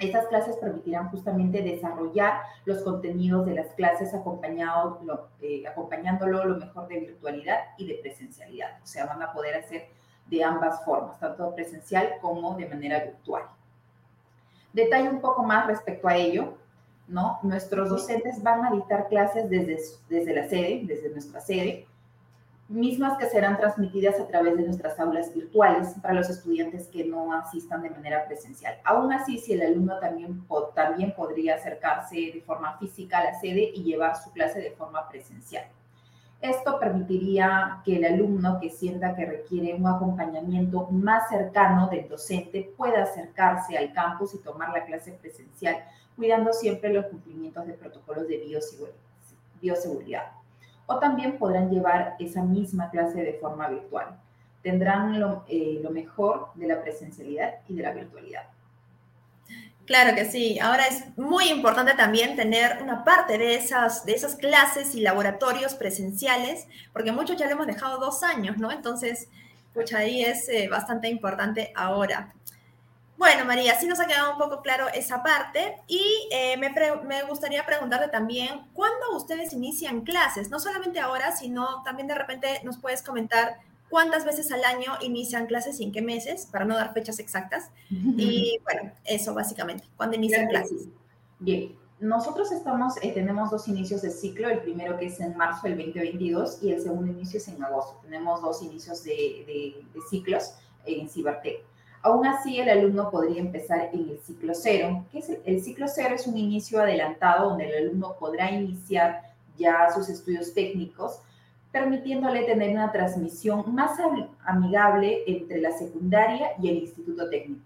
Estas 0.00 0.26
clases 0.26 0.56
permitirán 0.56 1.10
justamente 1.10 1.62
desarrollar 1.62 2.40
los 2.64 2.82
contenidos 2.82 3.46
de 3.46 3.54
las 3.54 3.68
clases 3.74 4.14
acompañado, 4.14 5.28
eh, 5.40 5.64
acompañándolo 5.66 6.44
lo 6.44 6.56
mejor 6.56 6.88
de 6.88 7.00
virtualidad 7.00 7.58
y 7.76 7.86
de 7.86 7.94
presencialidad. 7.94 8.80
O 8.82 8.86
sea, 8.86 9.06
van 9.06 9.22
a 9.22 9.32
poder 9.32 9.56
hacer 9.56 9.88
de 10.28 10.44
ambas 10.44 10.84
formas, 10.84 11.18
tanto 11.18 11.54
presencial 11.54 12.14
como 12.20 12.54
de 12.56 12.68
manera 12.68 13.04
virtual. 13.04 13.44
Detalle 14.72 15.08
un 15.08 15.20
poco 15.20 15.42
más 15.42 15.66
respecto 15.66 16.08
a 16.08 16.16
ello, 16.16 16.54
¿no? 17.06 17.38
Nuestros 17.42 17.88
docentes 17.88 18.42
van 18.42 18.64
a 18.64 18.70
dictar 18.70 19.08
clases 19.08 19.48
desde, 19.48 19.78
desde 20.08 20.34
la 20.34 20.48
sede, 20.48 20.82
desde 20.84 21.10
nuestra 21.10 21.40
sede, 21.40 21.86
mismas 22.68 23.16
que 23.16 23.26
serán 23.26 23.56
transmitidas 23.56 24.20
a 24.20 24.26
través 24.26 24.56
de 24.56 24.64
nuestras 24.64 25.00
aulas 25.00 25.34
virtuales 25.34 25.94
para 26.02 26.14
los 26.14 26.28
estudiantes 26.28 26.88
que 26.88 27.04
no 27.04 27.32
asistan 27.32 27.82
de 27.82 27.90
manera 27.90 28.26
presencial. 28.26 28.78
Aún 28.84 29.10
así, 29.10 29.38
si 29.38 29.54
el 29.54 29.62
alumno 29.62 29.98
también, 29.98 30.46
también 30.74 31.14
podría 31.14 31.54
acercarse 31.54 32.16
de 32.16 32.42
forma 32.46 32.76
física 32.78 33.18
a 33.18 33.24
la 33.24 33.40
sede 33.40 33.70
y 33.74 33.82
llevar 33.82 34.16
su 34.16 34.30
clase 34.32 34.60
de 34.60 34.72
forma 34.72 35.08
presencial. 35.08 35.64
Esto 36.40 36.78
permitiría 36.78 37.82
que 37.84 37.96
el 37.96 38.04
alumno 38.04 38.60
que 38.60 38.70
sienta 38.70 39.16
que 39.16 39.26
requiere 39.26 39.74
un 39.74 39.86
acompañamiento 39.88 40.86
más 40.90 41.28
cercano 41.28 41.88
del 41.88 42.08
docente 42.08 42.72
pueda 42.76 43.02
acercarse 43.02 43.76
al 43.76 43.92
campus 43.92 44.34
y 44.34 44.38
tomar 44.38 44.72
la 44.72 44.84
clase 44.84 45.12
presencial, 45.12 45.76
cuidando 46.14 46.52
siempre 46.52 46.92
los 46.92 47.06
cumplimientos 47.06 47.66
de 47.66 47.74
protocolos 47.74 48.28
de 48.28 48.44
bioseguridad 49.60 50.38
o 50.88 50.98
también 50.98 51.38
podrán 51.38 51.70
llevar 51.70 52.16
esa 52.18 52.42
misma 52.42 52.90
clase 52.90 53.22
de 53.22 53.34
forma 53.34 53.68
virtual. 53.68 54.18
tendrán 54.62 55.20
lo, 55.20 55.44
eh, 55.46 55.78
lo 55.82 55.90
mejor 55.90 56.48
de 56.54 56.66
la 56.66 56.82
presencialidad 56.82 57.60
y 57.68 57.76
de 57.76 57.82
la 57.82 57.92
virtualidad. 57.92 58.42
Claro 59.88 60.14
que 60.14 60.26
sí. 60.26 60.58
Ahora 60.58 60.86
es 60.86 61.16
muy 61.16 61.48
importante 61.48 61.94
también 61.94 62.36
tener 62.36 62.82
una 62.82 63.04
parte 63.04 63.38
de 63.38 63.54
esas, 63.54 64.04
de 64.04 64.12
esas 64.12 64.36
clases 64.36 64.94
y 64.94 65.00
laboratorios 65.00 65.74
presenciales, 65.74 66.66
porque 66.92 67.10
muchos 67.10 67.38
ya 67.38 67.46
lo 67.46 67.52
hemos 67.52 67.66
dejado 67.66 67.96
dos 67.96 68.22
años, 68.22 68.58
¿no? 68.58 68.70
Entonces, 68.70 69.28
pues 69.72 69.94
ahí 69.94 70.22
es 70.22 70.46
eh, 70.50 70.68
bastante 70.68 71.08
importante 71.08 71.72
ahora. 71.74 72.34
Bueno, 73.16 73.46
María, 73.46 73.80
sí 73.80 73.86
nos 73.86 73.98
ha 73.98 74.06
quedado 74.06 74.32
un 74.32 74.38
poco 74.38 74.60
claro 74.60 74.88
esa 74.92 75.22
parte 75.22 75.78
y 75.86 76.28
eh, 76.32 76.58
me, 76.58 76.70
me, 77.06 77.22
gustaría 77.22 77.64
preguntarte 77.64 78.08
también, 78.08 78.66
¿cuándo 78.74 79.16
ustedes 79.16 79.54
inician 79.54 80.02
clases? 80.02 80.50
No 80.50 80.60
solamente 80.60 81.00
ahora, 81.00 81.34
sino 81.34 81.82
también 81.82 82.08
de 82.08 82.14
repente 82.14 82.60
nos 82.62 82.76
puedes 82.76 83.02
comentar 83.02 83.56
cuántas 83.90 84.24
veces 84.24 84.50
al 84.52 84.64
año 84.64 84.92
inician 85.02 85.46
clases 85.46 85.80
y 85.80 85.84
en 85.84 85.92
qué 85.92 86.02
meses, 86.02 86.46
para 86.46 86.64
no 86.64 86.74
dar 86.76 86.92
fechas 86.92 87.18
exactas. 87.18 87.70
Y 87.90 88.60
bueno, 88.64 88.92
eso 89.04 89.34
básicamente, 89.34 89.84
¿cuándo 89.96 90.16
inician 90.16 90.48
clases? 90.48 90.88
Bien, 91.38 91.76
nosotros 92.00 92.52
estamos, 92.52 92.94
eh, 93.02 93.12
tenemos 93.12 93.50
dos 93.50 93.66
inicios 93.68 94.02
de 94.02 94.10
ciclo, 94.10 94.48
el 94.48 94.60
primero 94.60 94.96
que 94.98 95.06
es 95.06 95.20
en 95.20 95.36
marzo 95.36 95.66
del 95.66 95.76
2022 95.76 96.62
y 96.62 96.72
el 96.72 96.82
segundo 96.82 97.10
inicio 97.10 97.38
es 97.38 97.48
en 97.48 97.62
agosto. 97.62 97.98
Tenemos 98.02 98.40
dos 98.40 98.62
inicios 98.62 99.02
de, 99.04 99.44
de, 99.46 100.00
ciclos 100.08 100.54
en 100.86 101.08
Cibertec. 101.08 101.64
Aún 102.02 102.24
así, 102.26 102.60
el 102.60 102.68
alumno 102.68 103.10
podría 103.10 103.40
empezar 103.40 103.90
en 103.92 104.10
el 104.10 104.20
ciclo 104.20 104.52
cero. 104.54 105.04
que 105.10 105.18
es 105.18 105.28
el, 105.28 105.40
el 105.44 105.62
ciclo 105.62 105.86
cero? 105.88 106.14
Es 106.14 106.28
un 106.28 106.38
inicio 106.38 106.80
adelantado 106.80 107.50
donde 107.50 107.68
el 107.68 107.88
alumno 107.88 108.16
podrá 108.18 108.50
iniciar 108.52 109.22
ya 109.56 109.90
sus 109.92 110.08
estudios 110.08 110.54
técnicos 110.54 111.20
permitiéndole 111.78 112.42
tener 112.42 112.70
una 112.70 112.90
transmisión 112.90 113.72
más 113.74 113.92
amigable 114.44 115.22
entre 115.26 115.60
la 115.60 115.70
secundaria 115.72 116.52
y 116.60 116.68
el 116.68 116.78
instituto 116.78 117.30
técnico. 117.30 117.62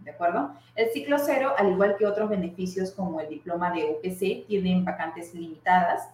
¿De 0.00 0.10
acuerdo? 0.10 0.52
El 0.74 0.90
ciclo 0.90 1.16
cero, 1.18 1.52
al 1.56 1.70
igual 1.72 1.96
que 1.96 2.06
otros 2.06 2.28
beneficios 2.28 2.90
como 2.92 3.20
el 3.20 3.28
diploma 3.28 3.72
de 3.72 3.86
UPC, 3.86 4.46
tienen 4.46 4.84
vacantes 4.84 5.34
limitadas, 5.34 6.10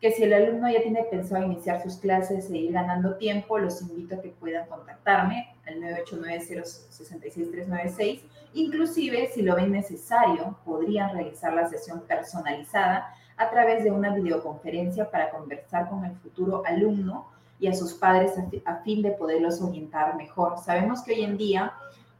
que 0.00 0.12
si 0.12 0.22
el 0.24 0.34
alumno 0.34 0.70
ya 0.70 0.82
tiene 0.82 1.02
pensado 1.04 1.44
iniciar 1.44 1.82
sus 1.82 1.96
clases 1.96 2.50
e 2.50 2.58
ir 2.58 2.72
ganando 2.72 3.16
tiempo, 3.16 3.58
los 3.58 3.80
invito 3.82 4.16
a 4.16 4.20
que 4.20 4.28
puedan 4.28 4.68
contactarme 4.68 5.56
al 5.66 5.80
989-066-396. 5.80 8.20
Inclusive, 8.52 9.30
si 9.34 9.40
lo 9.42 9.56
ven 9.56 9.72
necesario, 9.72 10.58
podrían 10.64 11.14
realizar 11.14 11.52
la 11.54 11.68
sesión 11.68 12.02
personalizada 12.02 13.12
a 13.36 13.50
través 13.50 13.84
de 13.84 13.90
una 13.90 14.14
videoconferencia 14.14 15.10
para 15.10 15.30
conversar 15.30 15.88
con 15.90 16.04
el 16.04 16.16
futuro 16.16 16.62
alumno 16.66 17.26
y 17.58 17.68
a 17.68 17.74
sus 17.74 17.94
padres 17.94 18.32
a, 18.64 18.76
fin 18.76 19.02
de 19.02 19.12
poderlos 19.12 19.60
orientar 19.60 20.16
mejor. 20.16 20.58
Sabemos 20.58 21.02
que 21.02 21.12
hoy 21.12 21.22
en 21.22 21.36
día 21.36 21.72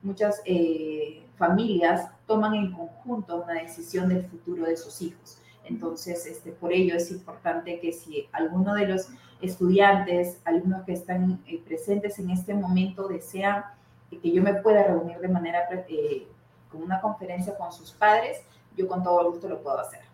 muchas 0.03 0.41
eh, 0.45 1.23
familias 1.37 2.09
toman 2.27 2.55
en 2.55 2.73
conjunto 2.73 3.43
una 3.43 3.55
decisión 3.55 4.09
del 4.09 4.25
futuro 4.25 4.65
de 4.65 4.77
sus 4.77 5.03
hijos. 5.03 5.39
Entonces, 5.65 6.27
este, 6.27 6.53
por 6.53 6.73
ello 6.73 6.97
es 6.97 7.11
importante 7.11 7.81
que 7.81 7.93
si 7.93 8.29
alguno 8.33 8.75
de 8.75 8.87
los 8.87 9.09
estudiantes, 9.41 10.41
alumnos 10.45 10.85
que 10.85 10.93
están 10.93 11.43
eh, 11.47 11.61
presentes 11.65 12.19
en 12.19 12.31
este 12.31 12.55
momento 12.55 13.09
desean 13.09 13.65
que 14.11 14.31
yo 14.31 14.43
me 14.43 14.55
pueda 14.55 14.85
reunir 14.85 15.19
de 15.19 15.29
manera 15.29 15.69
eh, 15.89 16.27
con 16.71 16.83
una 16.83 17.01
conferencia 17.01 17.57
con 17.57 17.73
sus 17.73 17.93
padres, 17.93 18.39
yo 18.77 18.87
con 18.87 19.03
todo 19.03 19.31
gusto 19.31 19.49
lo 19.49 19.61
puedo 19.61 19.81
hacer. 19.81 20.06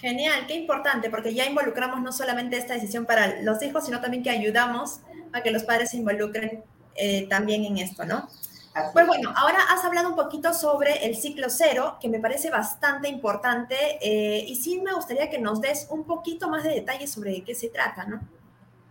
Genial, 0.00 0.46
qué 0.46 0.54
importante, 0.54 1.10
porque 1.10 1.34
ya 1.34 1.46
involucramos 1.46 2.00
no 2.02 2.12
solamente 2.12 2.56
esta 2.56 2.74
decisión 2.74 3.04
para 3.04 3.42
los 3.42 3.60
hijos, 3.62 3.84
sino 3.84 4.00
también 4.00 4.22
que 4.22 4.30
ayudamos 4.30 5.00
a 5.32 5.42
que 5.42 5.50
los 5.50 5.64
padres 5.64 5.90
se 5.90 5.96
involucren 5.96 6.62
eh, 6.94 7.26
también 7.28 7.64
en 7.64 7.78
esto, 7.78 8.04
¿no? 8.04 8.28
Pues 8.92 9.08
bueno, 9.08 9.32
ahora 9.34 9.58
has 9.70 9.84
hablado 9.84 10.08
un 10.08 10.14
poquito 10.14 10.54
sobre 10.54 11.04
el 11.06 11.16
ciclo 11.16 11.48
cero, 11.50 11.96
que 12.00 12.08
me 12.08 12.20
parece 12.20 12.48
bastante 12.48 13.08
importante, 13.08 13.74
eh, 14.00 14.44
y 14.46 14.54
sí 14.54 14.80
me 14.80 14.92
gustaría 14.92 15.28
que 15.28 15.38
nos 15.38 15.60
des 15.60 15.88
un 15.90 16.04
poquito 16.04 16.48
más 16.48 16.62
de 16.62 16.70
detalles 16.70 17.10
sobre 17.10 17.42
qué 17.42 17.56
se 17.56 17.68
trata, 17.70 18.04
¿no? 18.04 18.20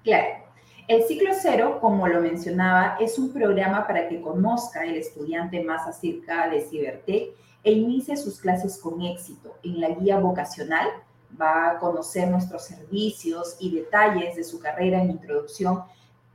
Claro. 0.04 0.46
El 0.90 1.04
ciclo 1.04 1.32
cero, 1.34 1.80
como 1.82 2.08
lo 2.08 2.22
mencionaba, 2.22 2.98
es 3.00 3.18
un 3.20 3.34
programa 3.34 3.88
para 3.88 4.08
que 4.08 4.22
conozca 4.22 4.84
el 4.84 4.96
estudiante 4.96 5.62
más 5.62 5.88
acerca 5.88 6.48
de 6.50 6.62
Cibertech 6.62 7.32
e 7.68 7.72
inicie 7.74 8.16
sus 8.16 8.40
clases 8.40 8.78
con 8.78 9.02
éxito. 9.02 9.58
En 9.62 9.82
la 9.82 9.90
guía 9.90 10.20
vocacional 10.20 10.88
va 11.40 11.72
a 11.72 11.80
conocer 11.80 12.30
nuestros 12.30 12.64
servicios 12.64 13.58
y 13.60 13.76
detalles 13.76 14.38
de 14.38 14.46
su 14.46 14.58
carrera 14.62 15.02
en 15.02 15.12
introducción 15.12 15.84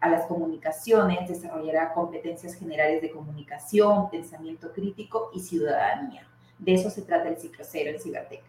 a 0.00 0.10
las 0.10 0.26
comunicaciones, 0.26 1.26
desarrollará 1.26 1.94
competencias 1.94 2.54
generales 2.54 3.00
de 3.00 3.10
comunicación, 3.10 4.10
pensamiento 4.10 4.72
crítico 4.74 5.30
y 5.32 5.40
ciudadanía. 5.40 6.28
De 6.58 6.74
eso 6.74 6.90
se 6.90 7.00
trata 7.00 7.30
el 7.30 7.38
ciclo 7.38 7.64
cero 7.66 7.92
en 7.94 8.02
Cibertec. 8.02 8.42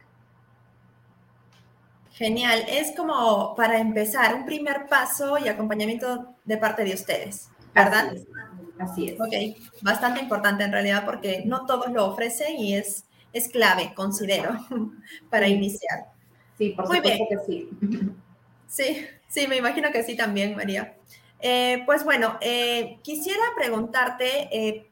Genial, 2.11 2.65
es 2.67 2.93
como 2.97 3.55
para 3.55 3.79
empezar 3.79 4.35
un 4.35 4.45
primer 4.45 4.87
paso 4.87 5.37
y 5.37 5.47
acompañamiento 5.47 6.35
de 6.43 6.57
parte 6.57 6.83
de 6.83 6.95
ustedes, 6.95 7.47
¿verdad? 7.73 8.07
Así 8.07 8.17
es. 8.17 8.27
Ok, 8.79 9.57
bastante 9.81 10.21
importante 10.21 10.63
en 10.63 10.71
realidad 10.71 11.05
porque 11.05 11.43
no 11.45 11.65
todos 11.65 11.91
lo 11.91 12.05
ofrecen 12.05 12.57
y 12.57 12.75
es, 12.75 13.05
es 13.31 13.47
clave, 13.49 13.93
considero, 13.95 14.57
para 15.29 15.47
iniciar. 15.47 16.05
Sí, 16.57 16.69
por 16.69 16.87
supuesto 16.87 17.25
que 17.29 17.37
sí. 17.45 17.69
Sí, 18.67 19.05
sí, 19.27 19.47
me 19.47 19.57
imagino 19.57 19.91
que 19.91 20.01
sí 20.01 20.15
también, 20.15 20.55
María. 20.55 20.95
Eh, 21.39 21.83
pues 21.85 22.03
bueno, 22.03 22.39
eh, 22.41 22.97
quisiera 23.03 23.43
preguntarte 23.55 24.49
eh, 24.51 24.89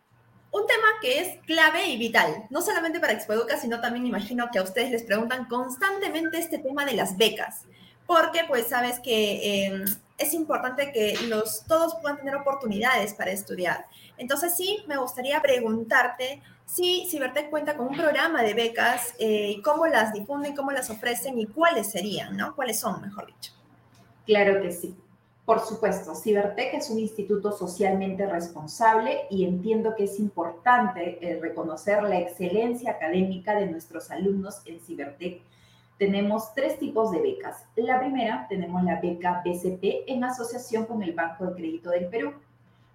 un 0.52 0.68
tema 0.68 0.88
que 1.02 1.20
es 1.20 1.40
clave 1.48 1.88
y 1.88 1.98
vital, 1.98 2.46
no 2.52 2.62
solamente 2.62 3.00
para 3.00 3.14
Expoeduca, 3.14 3.58
sino 3.58 3.82
también 3.82 4.06
imagino 4.06 4.50
que 4.52 4.60
a 4.60 4.64
ustedes 4.64 4.92
les 4.92 5.02
preguntan 5.02 5.46
constantemente 5.46 6.38
este 6.38 6.60
tema 6.60 6.86
de 6.86 6.94
las 6.94 7.18
becas, 7.18 7.64
porque 8.12 8.42
pues 8.46 8.68
sabes 8.68 9.00
que 9.00 9.68
em, 9.68 9.86
es 10.18 10.34
importante 10.34 10.92
que 10.92 11.16
los, 11.30 11.64
todos 11.64 11.96
puedan 12.02 12.18
tener 12.18 12.36
oportunidades 12.36 13.14
para 13.14 13.32
estudiar. 13.32 13.86
Entonces 14.18 14.54
sí, 14.54 14.84
me 14.86 14.98
gustaría 14.98 15.42
preguntarte 15.42 16.42
si 16.66 17.08
Cibertec 17.10 17.50
cuenta 17.50 17.78
con 17.78 17.88
un 17.88 17.96
programa 17.96 18.44
de 18.44 18.54
becas, 18.54 19.14
eh, 19.18 19.62
cómo 19.64 19.88
las 19.88 20.12
difunden, 20.12 20.54
cómo 20.54 20.72
las 20.72 20.90
ofrecen 20.90 21.40
y 21.40 21.46
cuáles 21.46 21.90
serían, 21.90 22.36
¿no? 22.36 22.54
¿Cuáles 22.54 22.82
son, 22.82 23.02
mejor 23.02 23.28
dicho? 23.28 23.54
Claro 24.26 24.62
que 24.62 24.74
sí. 24.74 24.94
Por 25.46 25.62
supuesto, 25.62 26.14
Cibertec 26.14 26.74
es 26.74 26.90
un 26.90 27.00
instituto 27.00 27.54
socialmente 27.54 28.26
responsable 28.28 29.22
y 29.30 29.46
entiendo 29.46 29.96
que 29.96 30.04
es 30.04 30.20
importante 30.20 31.18
eh, 31.22 31.40
reconocer 31.42 32.04
la 32.04 32.20
excelencia 32.20 32.92
académica 32.92 33.56
de 33.56 33.68
nuestros 33.68 34.12
alumnos 34.12 34.62
en 34.66 34.82
Cibertec 34.82 35.42
tenemos 36.02 36.56
tres 36.56 36.80
tipos 36.80 37.12
de 37.12 37.22
becas. 37.22 37.64
La 37.76 38.00
primera, 38.00 38.48
tenemos 38.50 38.84
la 38.84 39.00
beca 39.00 39.44
BCP 39.46 40.06
en 40.08 40.24
asociación 40.24 40.88
con 40.88 41.04
el 41.04 41.14
Banco 41.14 41.46
de 41.46 41.54
Crédito 41.54 41.92
del 41.92 42.08
Perú. 42.08 42.34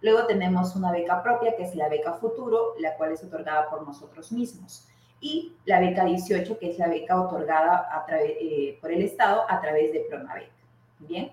Luego 0.00 0.26
tenemos 0.26 0.74
una 0.74 0.90
beca 0.90 1.22
propia, 1.22 1.54
que 1.56 1.62
es 1.62 1.76
la 1.76 1.88
beca 1.88 2.14
Futuro, 2.14 2.74
la 2.80 2.96
cual 2.96 3.12
es 3.12 3.22
otorgada 3.22 3.70
por 3.70 3.86
nosotros 3.86 4.32
mismos. 4.32 4.88
Y 5.20 5.52
la 5.66 5.78
beca 5.78 6.04
18, 6.04 6.58
que 6.58 6.72
es 6.72 6.78
la 6.80 6.88
beca 6.88 7.20
otorgada 7.20 7.88
a 7.92 8.04
eh, 8.10 8.76
por 8.80 8.90
el 8.90 9.02
Estado 9.02 9.44
a 9.48 9.60
través 9.60 9.92
de 9.92 10.00
Pronavec. 10.10 10.50
Bien. 10.98 11.30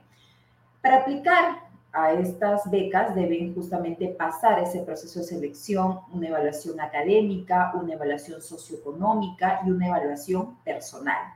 Para 0.80 0.98
aplicar 0.98 1.58
a 1.92 2.14
estas 2.14 2.70
becas 2.70 3.16
deben 3.16 3.56
justamente 3.56 4.10
pasar 4.10 4.60
ese 4.60 4.84
proceso 4.84 5.22
de 5.22 5.26
selección, 5.26 6.02
una 6.14 6.28
evaluación 6.28 6.80
académica, 6.80 7.72
una 7.74 7.94
evaluación 7.94 8.44
socioeconómica 8.44 9.62
y 9.66 9.72
una 9.72 9.88
evaluación 9.88 10.58
personal. 10.64 11.34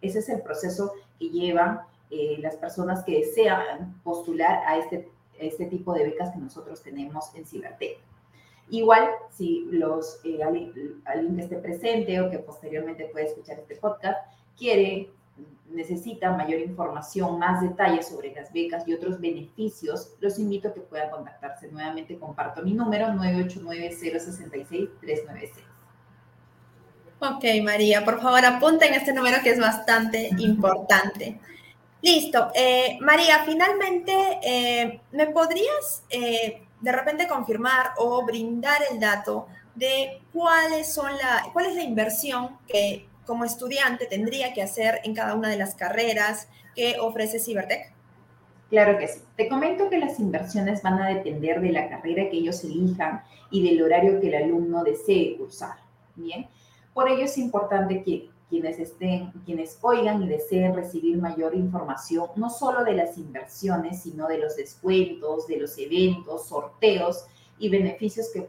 Ese 0.00 0.20
es 0.20 0.28
el 0.28 0.42
proceso 0.42 0.92
que 1.18 1.30
llevan 1.30 1.80
eh, 2.10 2.36
las 2.40 2.56
personas 2.56 3.04
que 3.04 3.18
desean 3.18 4.00
postular 4.04 4.62
a 4.66 4.78
este, 4.78 5.08
este 5.38 5.66
tipo 5.66 5.92
de 5.92 6.04
becas 6.04 6.32
que 6.32 6.38
nosotros 6.38 6.82
tenemos 6.82 7.34
en 7.34 7.44
Cibertec. 7.44 7.98
Igual, 8.68 9.08
si 9.30 9.66
los, 9.70 10.20
eh, 10.24 10.42
alguien, 10.42 10.72
que 11.36 11.42
esté 11.42 11.56
presente 11.58 12.20
o 12.20 12.30
que 12.30 12.38
posteriormente 12.38 13.08
puede 13.12 13.26
escuchar 13.26 13.58
este 13.58 13.76
podcast 13.76 14.18
quiere, 14.58 15.10
necesita 15.70 16.36
mayor 16.36 16.60
información, 16.60 17.38
más 17.38 17.60
detalles 17.60 18.08
sobre 18.08 18.34
las 18.34 18.52
becas 18.52 18.86
y 18.88 18.94
otros 18.94 19.20
beneficios, 19.20 20.14
los 20.20 20.38
invito 20.38 20.68
a 20.68 20.74
que 20.74 20.80
puedan 20.80 21.10
contactarse 21.10 21.68
nuevamente. 21.70 22.18
Comparto 22.18 22.62
mi 22.62 22.72
número 22.72 23.12
989 23.12 23.92
066 23.92 24.88
396. 25.00 25.75
Ok, 27.18 27.44
María, 27.62 28.04
por 28.04 28.20
favor 28.20 28.44
apunten 28.44 28.92
este 28.92 29.12
número 29.12 29.42
que 29.42 29.50
es 29.50 29.60
bastante 29.60 30.28
importante. 30.38 31.38
Listo. 32.02 32.50
Eh, 32.54 32.98
María, 33.00 33.42
finalmente, 33.44 34.12
eh, 34.42 35.00
¿me 35.12 35.26
podrías 35.28 36.04
eh, 36.10 36.62
de 36.80 36.92
repente 36.92 37.26
confirmar 37.26 37.92
o 37.96 38.24
brindar 38.24 38.80
el 38.90 39.00
dato 39.00 39.46
de 39.74 40.20
cuáles 40.32 40.92
son 40.92 41.10
la, 41.16 41.46
cuál 41.52 41.66
es 41.66 41.74
la 41.74 41.82
inversión 41.82 42.58
que 42.68 43.08
como 43.24 43.44
estudiante 43.44 44.06
tendría 44.06 44.52
que 44.52 44.62
hacer 44.62 45.00
en 45.04 45.14
cada 45.14 45.34
una 45.34 45.48
de 45.48 45.56
las 45.56 45.74
carreras 45.74 46.48
que 46.74 46.96
ofrece 47.00 47.40
Cibertech? 47.40 47.92
Claro 48.70 48.98
que 48.98 49.08
sí. 49.08 49.20
Te 49.36 49.48
comento 49.48 49.90
que 49.90 49.98
las 49.98 50.18
inversiones 50.18 50.82
van 50.82 51.00
a 51.00 51.08
depender 51.08 51.60
de 51.60 51.72
la 51.72 51.88
carrera 51.88 52.28
que 52.30 52.36
ellos 52.36 52.62
elijan 52.64 53.22
y 53.50 53.68
del 53.68 53.82
horario 53.82 54.20
que 54.20 54.28
el 54.28 54.44
alumno 54.44 54.84
desee 54.84 55.36
cursar. 55.36 55.76
Bien, 56.14 56.48
por 56.96 57.10
ello 57.10 57.24
es 57.24 57.36
importante 57.36 58.02
que 58.02 58.30
quienes 58.48 58.78
estén, 58.78 59.30
quienes 59.44 59.78
oigan 59.82 60.22
y 60.22 60.28
deseen 60.28 60.74
recibir 60.74 61.18
mayor 61.18 61.54
información, 61.54 62.30
no 62.36 62.48
solo 62.48 62.84
de 62.84 62.94
las 62.94 63.18
inversiones, 63.18 64.00
sino 64.00 64.26
de 64.26 64.38
los 64.38 64.56
descuentos, 64.56 65.46
de 65.46 65.58
los 65.58 65.76
eventos, 65.76 66.48
sorteos 66.48 67.26
y 67.58 67.68
beneficios 67.68 68.30
que, 68.32 68.48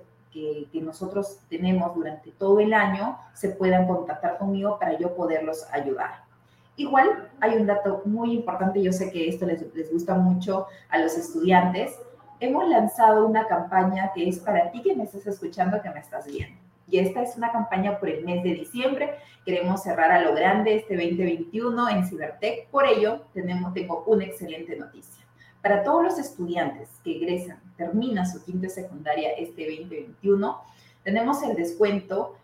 que, 0.72 0.80
nosotros 0.80 1.39
tenemos 1.50 1.94
durante 1.94 2.32
todo 2.32 2.62
el 2.62 2.74
año, 2.74 3.20
se 3.34 3.50
puedan 3.50 3.86
contactar 3.86 4.38
conmigo 4.38 4.80
para 4.80 4.98
yo 4.98 5.13
poderlos 5.13 5.66
ayudar. 5.74 6.24
Igual 6.77 7.30
hay 7.42 7.58
un 7.58 7.68
dato 7.68 8.01
muy 8.06 8.32
importante, 8.32 8.82
yo 8.82 8.94
sé 8.94 9.12
que 9.12 9.27
esto 9.27 9.46
les, 9.46 9.75
les, 9.75 9.92
gusta 9.92 10.16
mucho 10.16 10.68
a 10.88 11.00
los 11.00 11.18
estudiantes. 11.18 12.00
Hemos 12.39 12.70
lanzado 12.70 13.27
una 13.27 13.46
campaña 13.46 14.13
que 14.16 14.30
es 14.30 14.39
para 14.39 14.72
ti 14.72 14.82
que 14.82 14.96
me 14.96 15.04
estás 15.04 15.27
escuchando, 15.27 15.82
que 15.82 15.89
me 15.89 16.00
estás 16.00 16.25
viendo. 16.27 16.67
Y 16.89 17.00
esta 17.00 17.22
es 17.22 17.36
una 17.36 17.51
campaña 17.51 18.00
por 18.00 18.10
el 18.10 18.24
mes 18.24 18.44
de 18.44 18.53
diciembre. 18.53 19.15
Queremos 19.46 19.84
cerrar 19.84 20.12
a 20.12 20.22
lo 20.22 20.34
grande 20.34 20.75
este 20.75 20.96
2021 20.96 21.89
en 21.89 22.06
Cibertech. 22.06 22.67
Por 22.70 22.86
ello, 22.86 23.25
tenemos, 23.34 23.74
tengo 23.74 24.03
una 24.08 24.25
excelente 24.25 24.75
noticia. 24.77 25.25
Para 25.62 25.84
todos 25.84 26.03
los 26.03 26.20
estudiantes 26.20 26.89
que 27.03 27.17
egresan, 27.17 27.60
terminan 27.75 28.25
su 28.25 28.44
quinta 28.44 28.70
secundaria 28.70 29.32
este 29.32 29.65
2021, 29.65 30.62
tenemos 31.03 31.44
el 31.44 31.56
descuento 31.56 32.38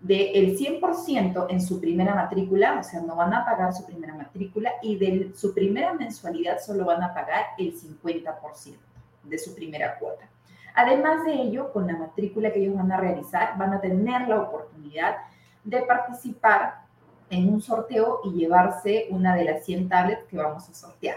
del 0.00 0.56
100% 0.56 1.46
en 1.50 1.60
su 1.60 1.80
primera 1.80 2.14
matrícula, 2.14 2.78
o 2.80 2.82
sea, 2.82 3.00
no 3.00 3.16
van 3.16 3.34
a 3.34 3.44
pagar 3.44 3.74
su 3.74 3.84
primera 3.84 4.14
matrícula 4.14 4.72
y 4.82 4.96
de 4.96 5.32
su 5.34 5.52
primera 5.52 5.92
mensualidad 5.92 6.58
solo 6.58 6.86
van 6.86 7.02
a 7.02 7.12
pagar 7.12 7.48
el 7.58 7.74
50% 7.74 8.76
de 9.24 9.38
su 9.38 9.54
primera 9.54 9.98
cuota. 9.98 10.28
Además 10.74 11.24
de 11.24 11.34
ello, 11.34 11.72
con 11.72 11.86
la 11.86 11.96
matrícula 11.96 12.52
que 12.52 12.60
ellos 12.60 12.76
van 12.76 12.92
a 12.92 12.98
realizar, 12.98 13.56
van 13.58 13.74
a 13.74 13.80
tener 13.80 14.28
la 14.28 14.40
oportunidad 14.40 15.16
de 15.64 15.82
participar 15.82 16.82
en 17.28 17.52
un 17.52 17.62
sorteo 17.62 18.20
y 18.24 18.32
llevarse 18.32 19.06
una 19.10 19.34
de 19.34 19.44
las 19.44 19.64
100 19.64 19.88
tablets 19.88 20.24
que 20.24 20.36
vamos 20.36 20.68
a 20.68 20.74
sortear 20.74 21.16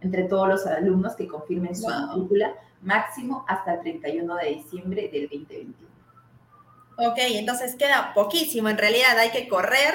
entre 0.00 0.24
todos 0.24 0.48
los 0.48 0.66
alumnos 0.66 1.14
que 1.14 1.26
confirmen 1.26 1.74
su 1.74 1.88
matrícula 1.88 2.54
máximo 2.82 3.44
hasta 3.48 3.74
el 3.74 3.80
31 3.80 4.36
de 4.36 4.46
diciembre 4.50 5.08
del 5.10 5.28
2021. 5.28 5.74
Ok, 6.98 7.16
entonces 7.18 7.74
queda 7.74 8.12
poquísimo. 8.14 8.68
En 8.68 8.78
realidad 8.78 9.18
hay 9.18 9.30
que 9.30 9.48
correr 9.48 9.94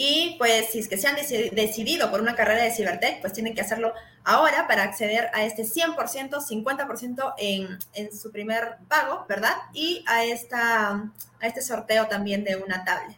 y 0.00 0.36
pues 0.38 0.66
si 0.66 0.78
es 0.78 0.88
que 0.88 0.96
se 0.96 1.08
han 1.08 1.16
decidido 1.16 2.08
por 2.08 2.20
una 2.20 2.36
carrera 2.36 2.62
de 2.62 2.70
Cibertech, 2.70 3.20
pues 3.20 3.32
tienen 3.32 3.52
que 3.52 3.62
hacerlo 3.62 3.92
ahora 4.22 4.68
para 4.68 4.84
acceder 4.84 5.28
a 5.34 5.44
este 5.44 5.64
100%, 5.64 5.96
50% 5.96 7.34
en, 7.36 7.66
en 7.94 8.16
su 8.16 8.30
primer 8.30 8.76
pago, 8.86 9.26
¿verdad? 9.28 9.54
Y 9.72 10.04
a, 10.06 10.24
esta, 10.24 10.90
a 10.90 11.46
este 11.48 11.62
sorteo 11.62 12.06
también 12.06 12.44
de 12.44 12.54
una 12.54 12.84
tablet. 12.84 13.16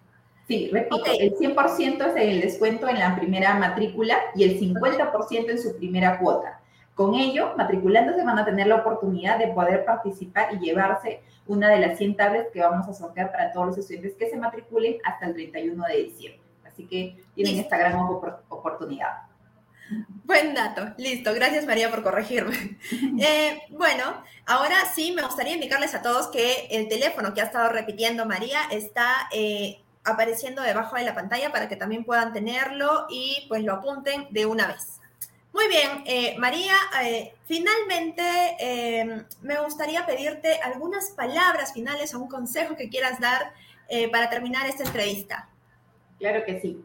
Sí, 0.48 0.70
repito, 0.72 1.04
el 1.04 1.36
100% 1.36 2.06
es 2.06 2.16
el 2.16 2.40
descuento 2.40 2.88
en 2.88 2.98
la 2.98 3.14
primera 3.14 3.52
matrícula 3.56 4.16
y 4.34 4.44
el 4.44 4.58
50% 4.58 5.50
en 5.50 5.62
su 5.62 5.76
primera 5.76 6.18
cuota. 6.18 6.62
Con 6.94 7.14
ello, 7.14 7.52
matriculándose 7.58 8.24
van 8.24 8.38
a 8.38 8.46
tener 8.46 8.68
la 8.68 8.76
oportunidad 8.76 9.38
de 9.38 9.48
poder 9.48 9.84
participar 9.84 10.54
y 10.54 10.64
llevarse 10.64 11.20
una 11.46 11.68
de 11.68 11.80
las 11.80 11.98
100 11.98 12.16
tablets 12.16 12.50
que 12.52 12.60
vamos 12.60 12.88
a 12.88 12.94
sortear 12.94 13.30
para 13.30 13.52
todos 13.52 13.66
los 13.66 13.76
estudiantes 13.76 14.14
que 14.14 14.30
se 14.30 14.38
matriculen 14.38 14.96
hasta 15.04 15.26
el 15.26 15.34
31 15.34 15.84
de 15.84 15.96
diciembre. 16.04 16.49
Así 16.80 16.88
que 16.88 17.22
tienen 17.34 17.58
esta 17.58 17.76
gran 17.76 17.96
oportunidad. 18.48 19.22
Buen 20.24 20.54
dato, 20.54 20.94
listo. 20.96 21.34
Gracias 21.34 21.66
María 21.66 21.90
por 21.90 22.02
corregirme. 22.02 22.78
Eh, 23.22 23.62
bueno, 23.70 24.22
ahora 24.46 24.76
sí 24.94 25.12
me 25.12 25.22
gustaría 25.22 25.54
indicarles 25.54 25.94
a 25.94 26.00
todos 26.00 26.28
que 26.28 26.68
el 26.70 26.88
teléfono 26.88 27.34
que 27.34 27.42
ha 27.42 27.44
estado 27.44 27.68
repitiendo 27.68 28.24
María 28.24 28.60
está 28.70 29.28
eh, 29.32 29.82
apareciendo 30.04 30.62
debajo 30.62 30.96
de 30.96 31.04
la 31.04 31.14
pantalla 31.14 31.52
para 31.52 31.68
que 31.68 31.76
también 31.76 32.04
puedan 32.04 32.32
tenerlo 32.32 33.06
y 33.10 33.44
pues 33.48 33.62
lo 33.62 33.74
apunten 33.74 34.28
de 34.30 34.46
una 34.46 34.68
vez. 34.68 35.00
Muy 35.52 35.66
bien, 35.68 36.04
eh, 36.06 36.36
María, 36.38 36.76
eh, 37.02 37.34
finalmente 37.44 38.22
eh, 38.60 39.24
me 39.42 39.60
gustaría 39.60 40.06
pedirte 40.06 40.60
algunas 40.62 41.10
palabras 41.10 41.72
finales 41.72 42.14
o 42.14 42.20
un 42.20 42.28
consejo 42.28 42.76
que 42.76 42.88
quieras 42.88 43.20
dar 43.20 43.52
para 44.12 44.30
terminar 44.30 44.68
esta 44.68 44.84
entrevista. 44.84 45.48
Claro 46.20 46.44
que 46.44 46.60
sí. 46.60 46.84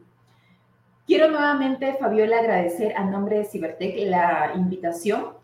Quiero 1.06 1.30
nuevamente, 1.30 1.94
Fabiola, 2.00 2.38
agradecer 2.38 2.96
a 2.96 3.04
nombre 3.04 3.38
de 3.38 3.44
Cibertech 3.44 4.08
la 4.08 4.52
invitación 4.56 5.34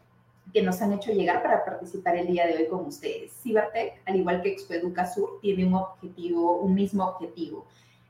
que 0.52 0.62
nos 0.62 0.80
han 0.80 0.94
hecho 0.94 1.12
llegar 1.12 1.42
para 1.42 1.62
participar 1.64 2.16
el 2.16 2.26
día 2.26 2.46
de 2.46 2.56
hoy 2.56 2.68
con 2.68 2.86
ustedes. 2.86 3.32
Cibertech, 3.42 4.00
al 4.06 4.16
igual 4.16 4.40
que 4.42 4.48
Expoeduca 4.48 5.06
Sur, 5.06 5.38
tiene 5.42 5.66
un 5.66 5.74
objetivo, 5.74 6.56
un 6.56 6.74
mismo 6.74 7.04
objetivo, 7.04 7.66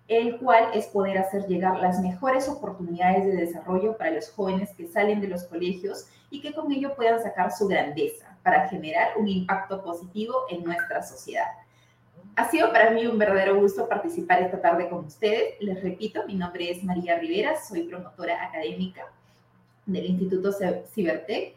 el 0.07 0.39
cual 0.39 0.69
es 0.73 0.87
poder 0.87 1.19
hacer 1.19 1.47
llegar 1.49 1.81
las 1.81 2.01
mejores 2.01 2.49
oportunidades 2.49 3.27
de 3.27 3.37
desarrollo 3.37 3.99
para 3.99 4.13
los 4.13 4.31
jóvenes 4.31 4.71
que 4.77 4.87
salen 4.87 5.21
de 5.21 5.29
los 5.29 5.45
colegios 5.45 6.07
y 6.31 6.41
que 6.41 6.55
con 6.55 6.71
ello 6.71 6.95
puedan 6.95 7.21
sacar 7.21 7.51
su 7.51 7.67
grandeza 7.67 8.39
para 8.45 8.69
generar 8.69 9.19
un 9.19 9.27
impacto 9.27 9.83
positivo 9.83 10.35
en 10.49 10.63
nuestra 10.63 11.03
sociedad. 11.03 11.49
Ha 12.37 12.51
sido 12.51 12.73
para 12.73 12.91
mí 12.91 13.07
un 13.07 13.19
verdadero 13.19 13.61
gusto 13.61 13.87
participar 13.89 14.43
esta 14.43 14.61
tarde 14.61 14.89
con 14.89 15.05
ustedes. 15.05 15.55
Les 15.61 15.83
repito, 15.83 16.27
mi 16.27 16.35
nombre 16.35 16.71
es 16.71 16.83
María 16.83 17.19
Rivera, 17.19 17.61
soy 17.61 17.83
promotora 17.83 18.43
académica 18.45 19.03
del 19.85 20.07
Instituto 20.07 20.51
Cibertech 20.95 21.55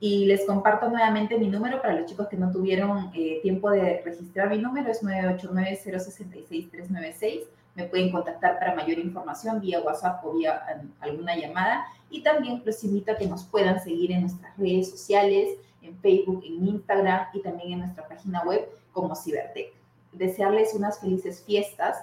y 0.00 0.26
les 0.26 0.44
comparto 0.44 0.88
nuevamente 0.88 1.38
mi 1.38 1.46
número 1.48 1.80
para 1.80 1.94
los 1.94 2.06
chicos 2.06 2.26
que 2.28 2.36
no 2.36 2.50
tuvieron 2.50 3.12
eh, 3.14 3.38
tiempo 3.42 3.70
de 3.70 4.02
registrar 4.04 4.50
mi 4.50 4.58
número, 4.58 4.90
es 4.90 5.00
989-066-396 5.02 7.44
me 7.76 7.84
pueden 7.84 8.10
contactar 8.10 8.58
para 8.58 8.74
mayor 8.74 8.98
información 8.98 9.60
vía 9.60 9.80
WhatsApp 9.80 10.24
o 10.24 10.32
vía 10.32 10.62
um, 10.74 10.90
alguna 11.00 11.36
llamada. 11.36 11.86
Y 12.08 12.22
también 12.22 12.62
los 12.64 12.82
invito 12.82 13.12
a 13.12 13.16
que 13.16 13.26
nos 13.26 13.44
puedan 13.44 13.82
seguir 13.82 14.12
en 14.12 14.22
nuestras 14.22 14.56
redes 14.56 14.90
sociales, 14.90 15.58
en 15.82 15.96
Facebook, 15.98 16.42
en 16.44 16.66
Instagram 16.66 17.26
y 17.34 17.42
también 17.42 17.72
en 17.72 17.78
nuestra 17.80 18.08
página 18.08 18.42
web 18.44 18.66
como 18.92 19.14
Cibertech. 19.14 19.72
Desearles 20.16 20.74
unas 20.74 21.00
felices 21.00 21.42
fiestas. 21.44 21.96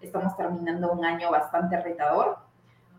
Estamos 0.00 0.36
terminando 0.36 0.92
un 0.92 1.04
año 1.04 1.30
bastante 1.30 1.80
retador, 1.80 2.38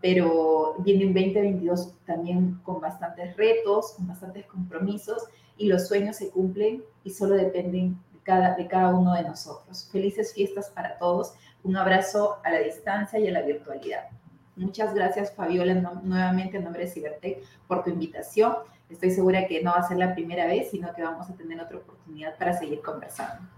pero 0.00 0.74
viene 0.78 1.06
un 1.06 1.14
2022 1.14 1.94
también 2.06 2.60
con 2.64 2.80
bastantes 2.80 3.36
retos, 3.36 3.92
con 3.92 4.08
bastantes 4.08 4.46
compromisos 4.46 5.24
y 5.56 5.66
los 5.66 5.88
sueños 5.88 6.16
se 6.16 6.30
cumplen 6.30 6.82
y 7.04 7.10
solo 7.10 7.34
dependen 7.34 7.98
de 8.12 8.18
cada, 8.22 8.54
de 8.56 8.66
cada 8.66 8.94
uno 8.94 9.14
de 9.14 9.22
nosotros. 9.22 9.88
Felices 9.92 10.32
fiestas 10.32 10.70
para 10.70 10.98
todos. 10.98 11.34
Un 11.64 11.76
abrazo 11.76 12.38
a 12.44 12.50
la 12.50 12.58
distancia 12.58 13.18
y 13.18 13.28
a 13.28 13.32
la 13.32 13.42
virtualidad. 13.42 14.08
Muchas 14.56 14.94
gracias, 14.94 15.32
Fabiola, 15.32 15.74
nuevamente 16.02 16.58
en 16.58 16.64
nombre 16.64 16.84
de 16.84 16.90
Cibertech, 16.90 17.42
por 17.66 17.84
tu 17.84 17.90
invitación. 17.90 18.54
Estoy 18.90 19.10
segura 19.10 19.46
que 19.46 19.62
no 19.62 19.70
va 19.70 19.78
a 19.78 19.88
ser 19.88 19.96
la 19.96 20.14
primera 20.14 20.46
vez, 20.46 20.70
sino 20.70 20.92
que 20.92 21.02
vamos 21.02 21.30
a 21.30 21.34
tener 21.34 21.58
otra 21.60 21.78
oportunidad 21.78 22.36
para 22.36 22.52
seguir 22.52 22.82
conversando. 22.82 23.48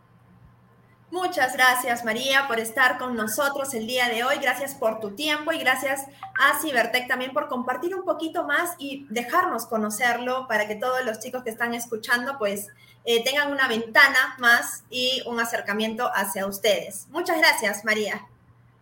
Muchas 1.14 1.52
gracias, 1.52 2.04
María, 2.04 2.48
por 2.48 2.58
estar 2.58 2.98
con 2.98 3.14
nosotros 3.14 3.72
el 3.72 3.86
día 3.86 4.08
de 4.08 4.24
hoy. 4.24 4.38
Gracias 4.42 4.74
por 4.74 4.98
tu 4.98 5.14
tiempo 5.14 5.52
y 5.52 5.58
gracias 5.58 6.08
a 6.40 6.60
Cibertech 6.60 7.06
también 7.06 7.32
por 7.32 7.46
compartir 7.46 7.94
un 7.94 8.04
poquito 8.04 8.42
más 8.42 8.74
y 8.78 9.06
dejarnos 9.10 9.66
conocerlo 9.66 10.48
para 10.48 10.66
que 10.66 10.74
todos 10.74 11.04
los 11.04 11.20
chicos 11.20 11.44
que 11.44 11.50
están 11.50 11.72
escuchando, 11.72 12.36
pues, 12.36 12.66
eh, 13.04 13.22
tengan 13.22 13.52
una 13.52 13.68
ventana 13.68 14.34
más 14.40 14.82
y 14.90 15.22
un 15.26 15.38
acercamiento 15.38 16.10
hacia 16.12 16.48
ustedes. 16.48 17.06
Muchas 17.10 17.38
gracias, 17.38 17.84
María. 17.84 18.26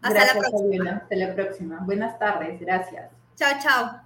Hasta 0.01 0.15
gracias, 0.15 0.35
la 0.35 0.41
próxima. 0.41 0.91
Hasta 0.91 1.17
la 1.17 1.35
próxima. 1.35 1.81
Buenas 1.83 2.19
tardes. 2.19 2.59
Gracias. 2.61 3.11
Chao, 3.37 3.53
chao. 3.63 4.01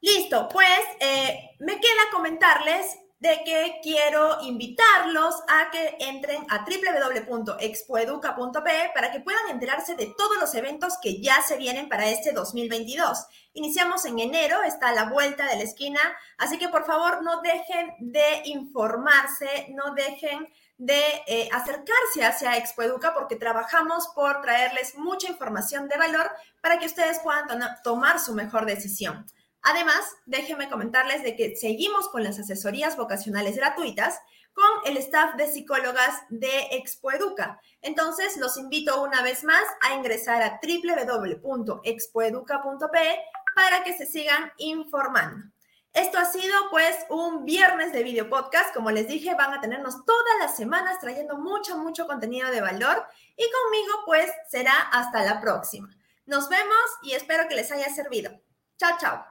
Listo, 0.00 0.48
pues 0.48 0.80
eh, 0.98 1.50
me 1.58 1.74
queda 1.74 2.10
comentarles 2.10 3.00
de 3.24 3.42
que 3.42 3.80
quiero 3.82 4.38
invitarlos 4.42 5.42
a 5.48 5.70
que 5.70 5.96
entren 5.98 6.46
a 6.50 6.66
www.expoeduca.pe 6.66 8.90
para 8.94 9.10
que 9.10 9.20
puedan 9.20 9.48
enterarse 9.48 9.94
de 9.94 10.12
todos 10.14 10.36
los 10.38 10.54
eventos 10.54 10.98
que 11.00 11.22
ya 11.22 11.40
se 11.40 11.56
vienen 11.56 11.88
para 11.88 12.10
este 12.10 12.32
2022. 12.32 13.26
Iniciamos 13.54 14.04
en 14.04 14.18
enero, 14.18 14.62
está 14.62 14.90
a 14.90 14.94
la 14.94 15.06
vuelta 15.06 15.46
de 15.46 15.56
la 15.56 15.62
esquina, 15.62 16.00
así 16.36 16.58
que 16.58 16.68
por 16.68 16.84
favor 16.84 17.22
no 17.22 17.40
dejen 17.40 17.94
de 17.98 18.42
informarse, 18.44 19.68
no 19.70 19.94
dejen 19.94 20.52
de 20.76 21.00
eh, 21.26 21.48
acercarse 21.50 22.26
hacia 22.26 22.58
Expoeduca 22.58 23.14
porque 23.14 23.36
trabajamos 23.36 24.08
por 24.08 24.42
traerles 24.42 24.98
mucha 24.98 25.30
información 25.30 25.88
de 25.88 25.96
valor 25.96 26.30
para 26.60 26.78
que 26.78 26.84
ustedes 26.84 27.20
puedan 27.20 27.48
tomar 27.82 28.20
su 28.20 28.34
mejor 28.34 28.66
decisión. 28.66 29.24
Además, 29.64 30.04
déjenme 30.26 30.68
comentarles 30.68 31.22
de 31.22 31.36
que 31.36 31.56
seguimos 31.56 32.10
con 32.10 32.22
las 32.22 32.38
asesorías 32.38 32.98
vocacionales 32.98 33.56
gratuitas 33.56 34.20
con 34.52 34.68
el 34.84 34.98
staff 34.98 35.36
de 35.36 35.46
psicólogas 35.48 36.20
de 36.28 36.68
Expoeduca. 36.72 37.58
Entonces, 37.80 38.36
los 38.36 38.58
invito 38.58 39.02
una 39.02 39.22
vez 39.22 39.42
más 39.42 39.64
a 39.80 39.94
ingresar 39.94 40.42
a 40.42 40.60
www.expoeduca.pe 40.62 43.18
para 43.54 43.82
que 43.82 43.96
se 43.96 44.04
sigan 44.06 44.52
informando. 44.58 45.46
Esto 45.94 46.18
ha 46.18 46.24
sido 46.24 46.54
pues 46.70 47.06
un 47.08 47.44
viernes 47.44 47.92
de 47.92 48.02
video 48.02 48.28
podcast. 48.28 48.74
Como 48.74 48.90
les 48.90 49.08
dije, 49.08 49.34
van 49.34 49.54
a 49.54 49.60
tenernos 49.60 50.04
todas 50.04 50.38
las 50.40 50.56
semanas 50.56 50.98
trayendo 51.00 51.38
mucho, 51.38 51.78
mucho 51.78 52.06
contenido 52.06 52.50
de 52.50 52.60
valor. 52.60 53.06
Y 53.36 53.44
conmigo 53.50 53.94
pues 54.04 54.30
será 54.50 54.74
hasta 54.92 55.22
la 55.22 55.40
próxima. 55.40 55.88
Nos 56.26 56.48
vemos 56.48 56.84
y 57.02 57.12
espero 57.12 57.48
que 57.48 57.54
les 57.54 57.70
haya 57.72 57.88
servido. 57.94 58.30
Chao, 58.76 58.98
chao. 59.00 59.24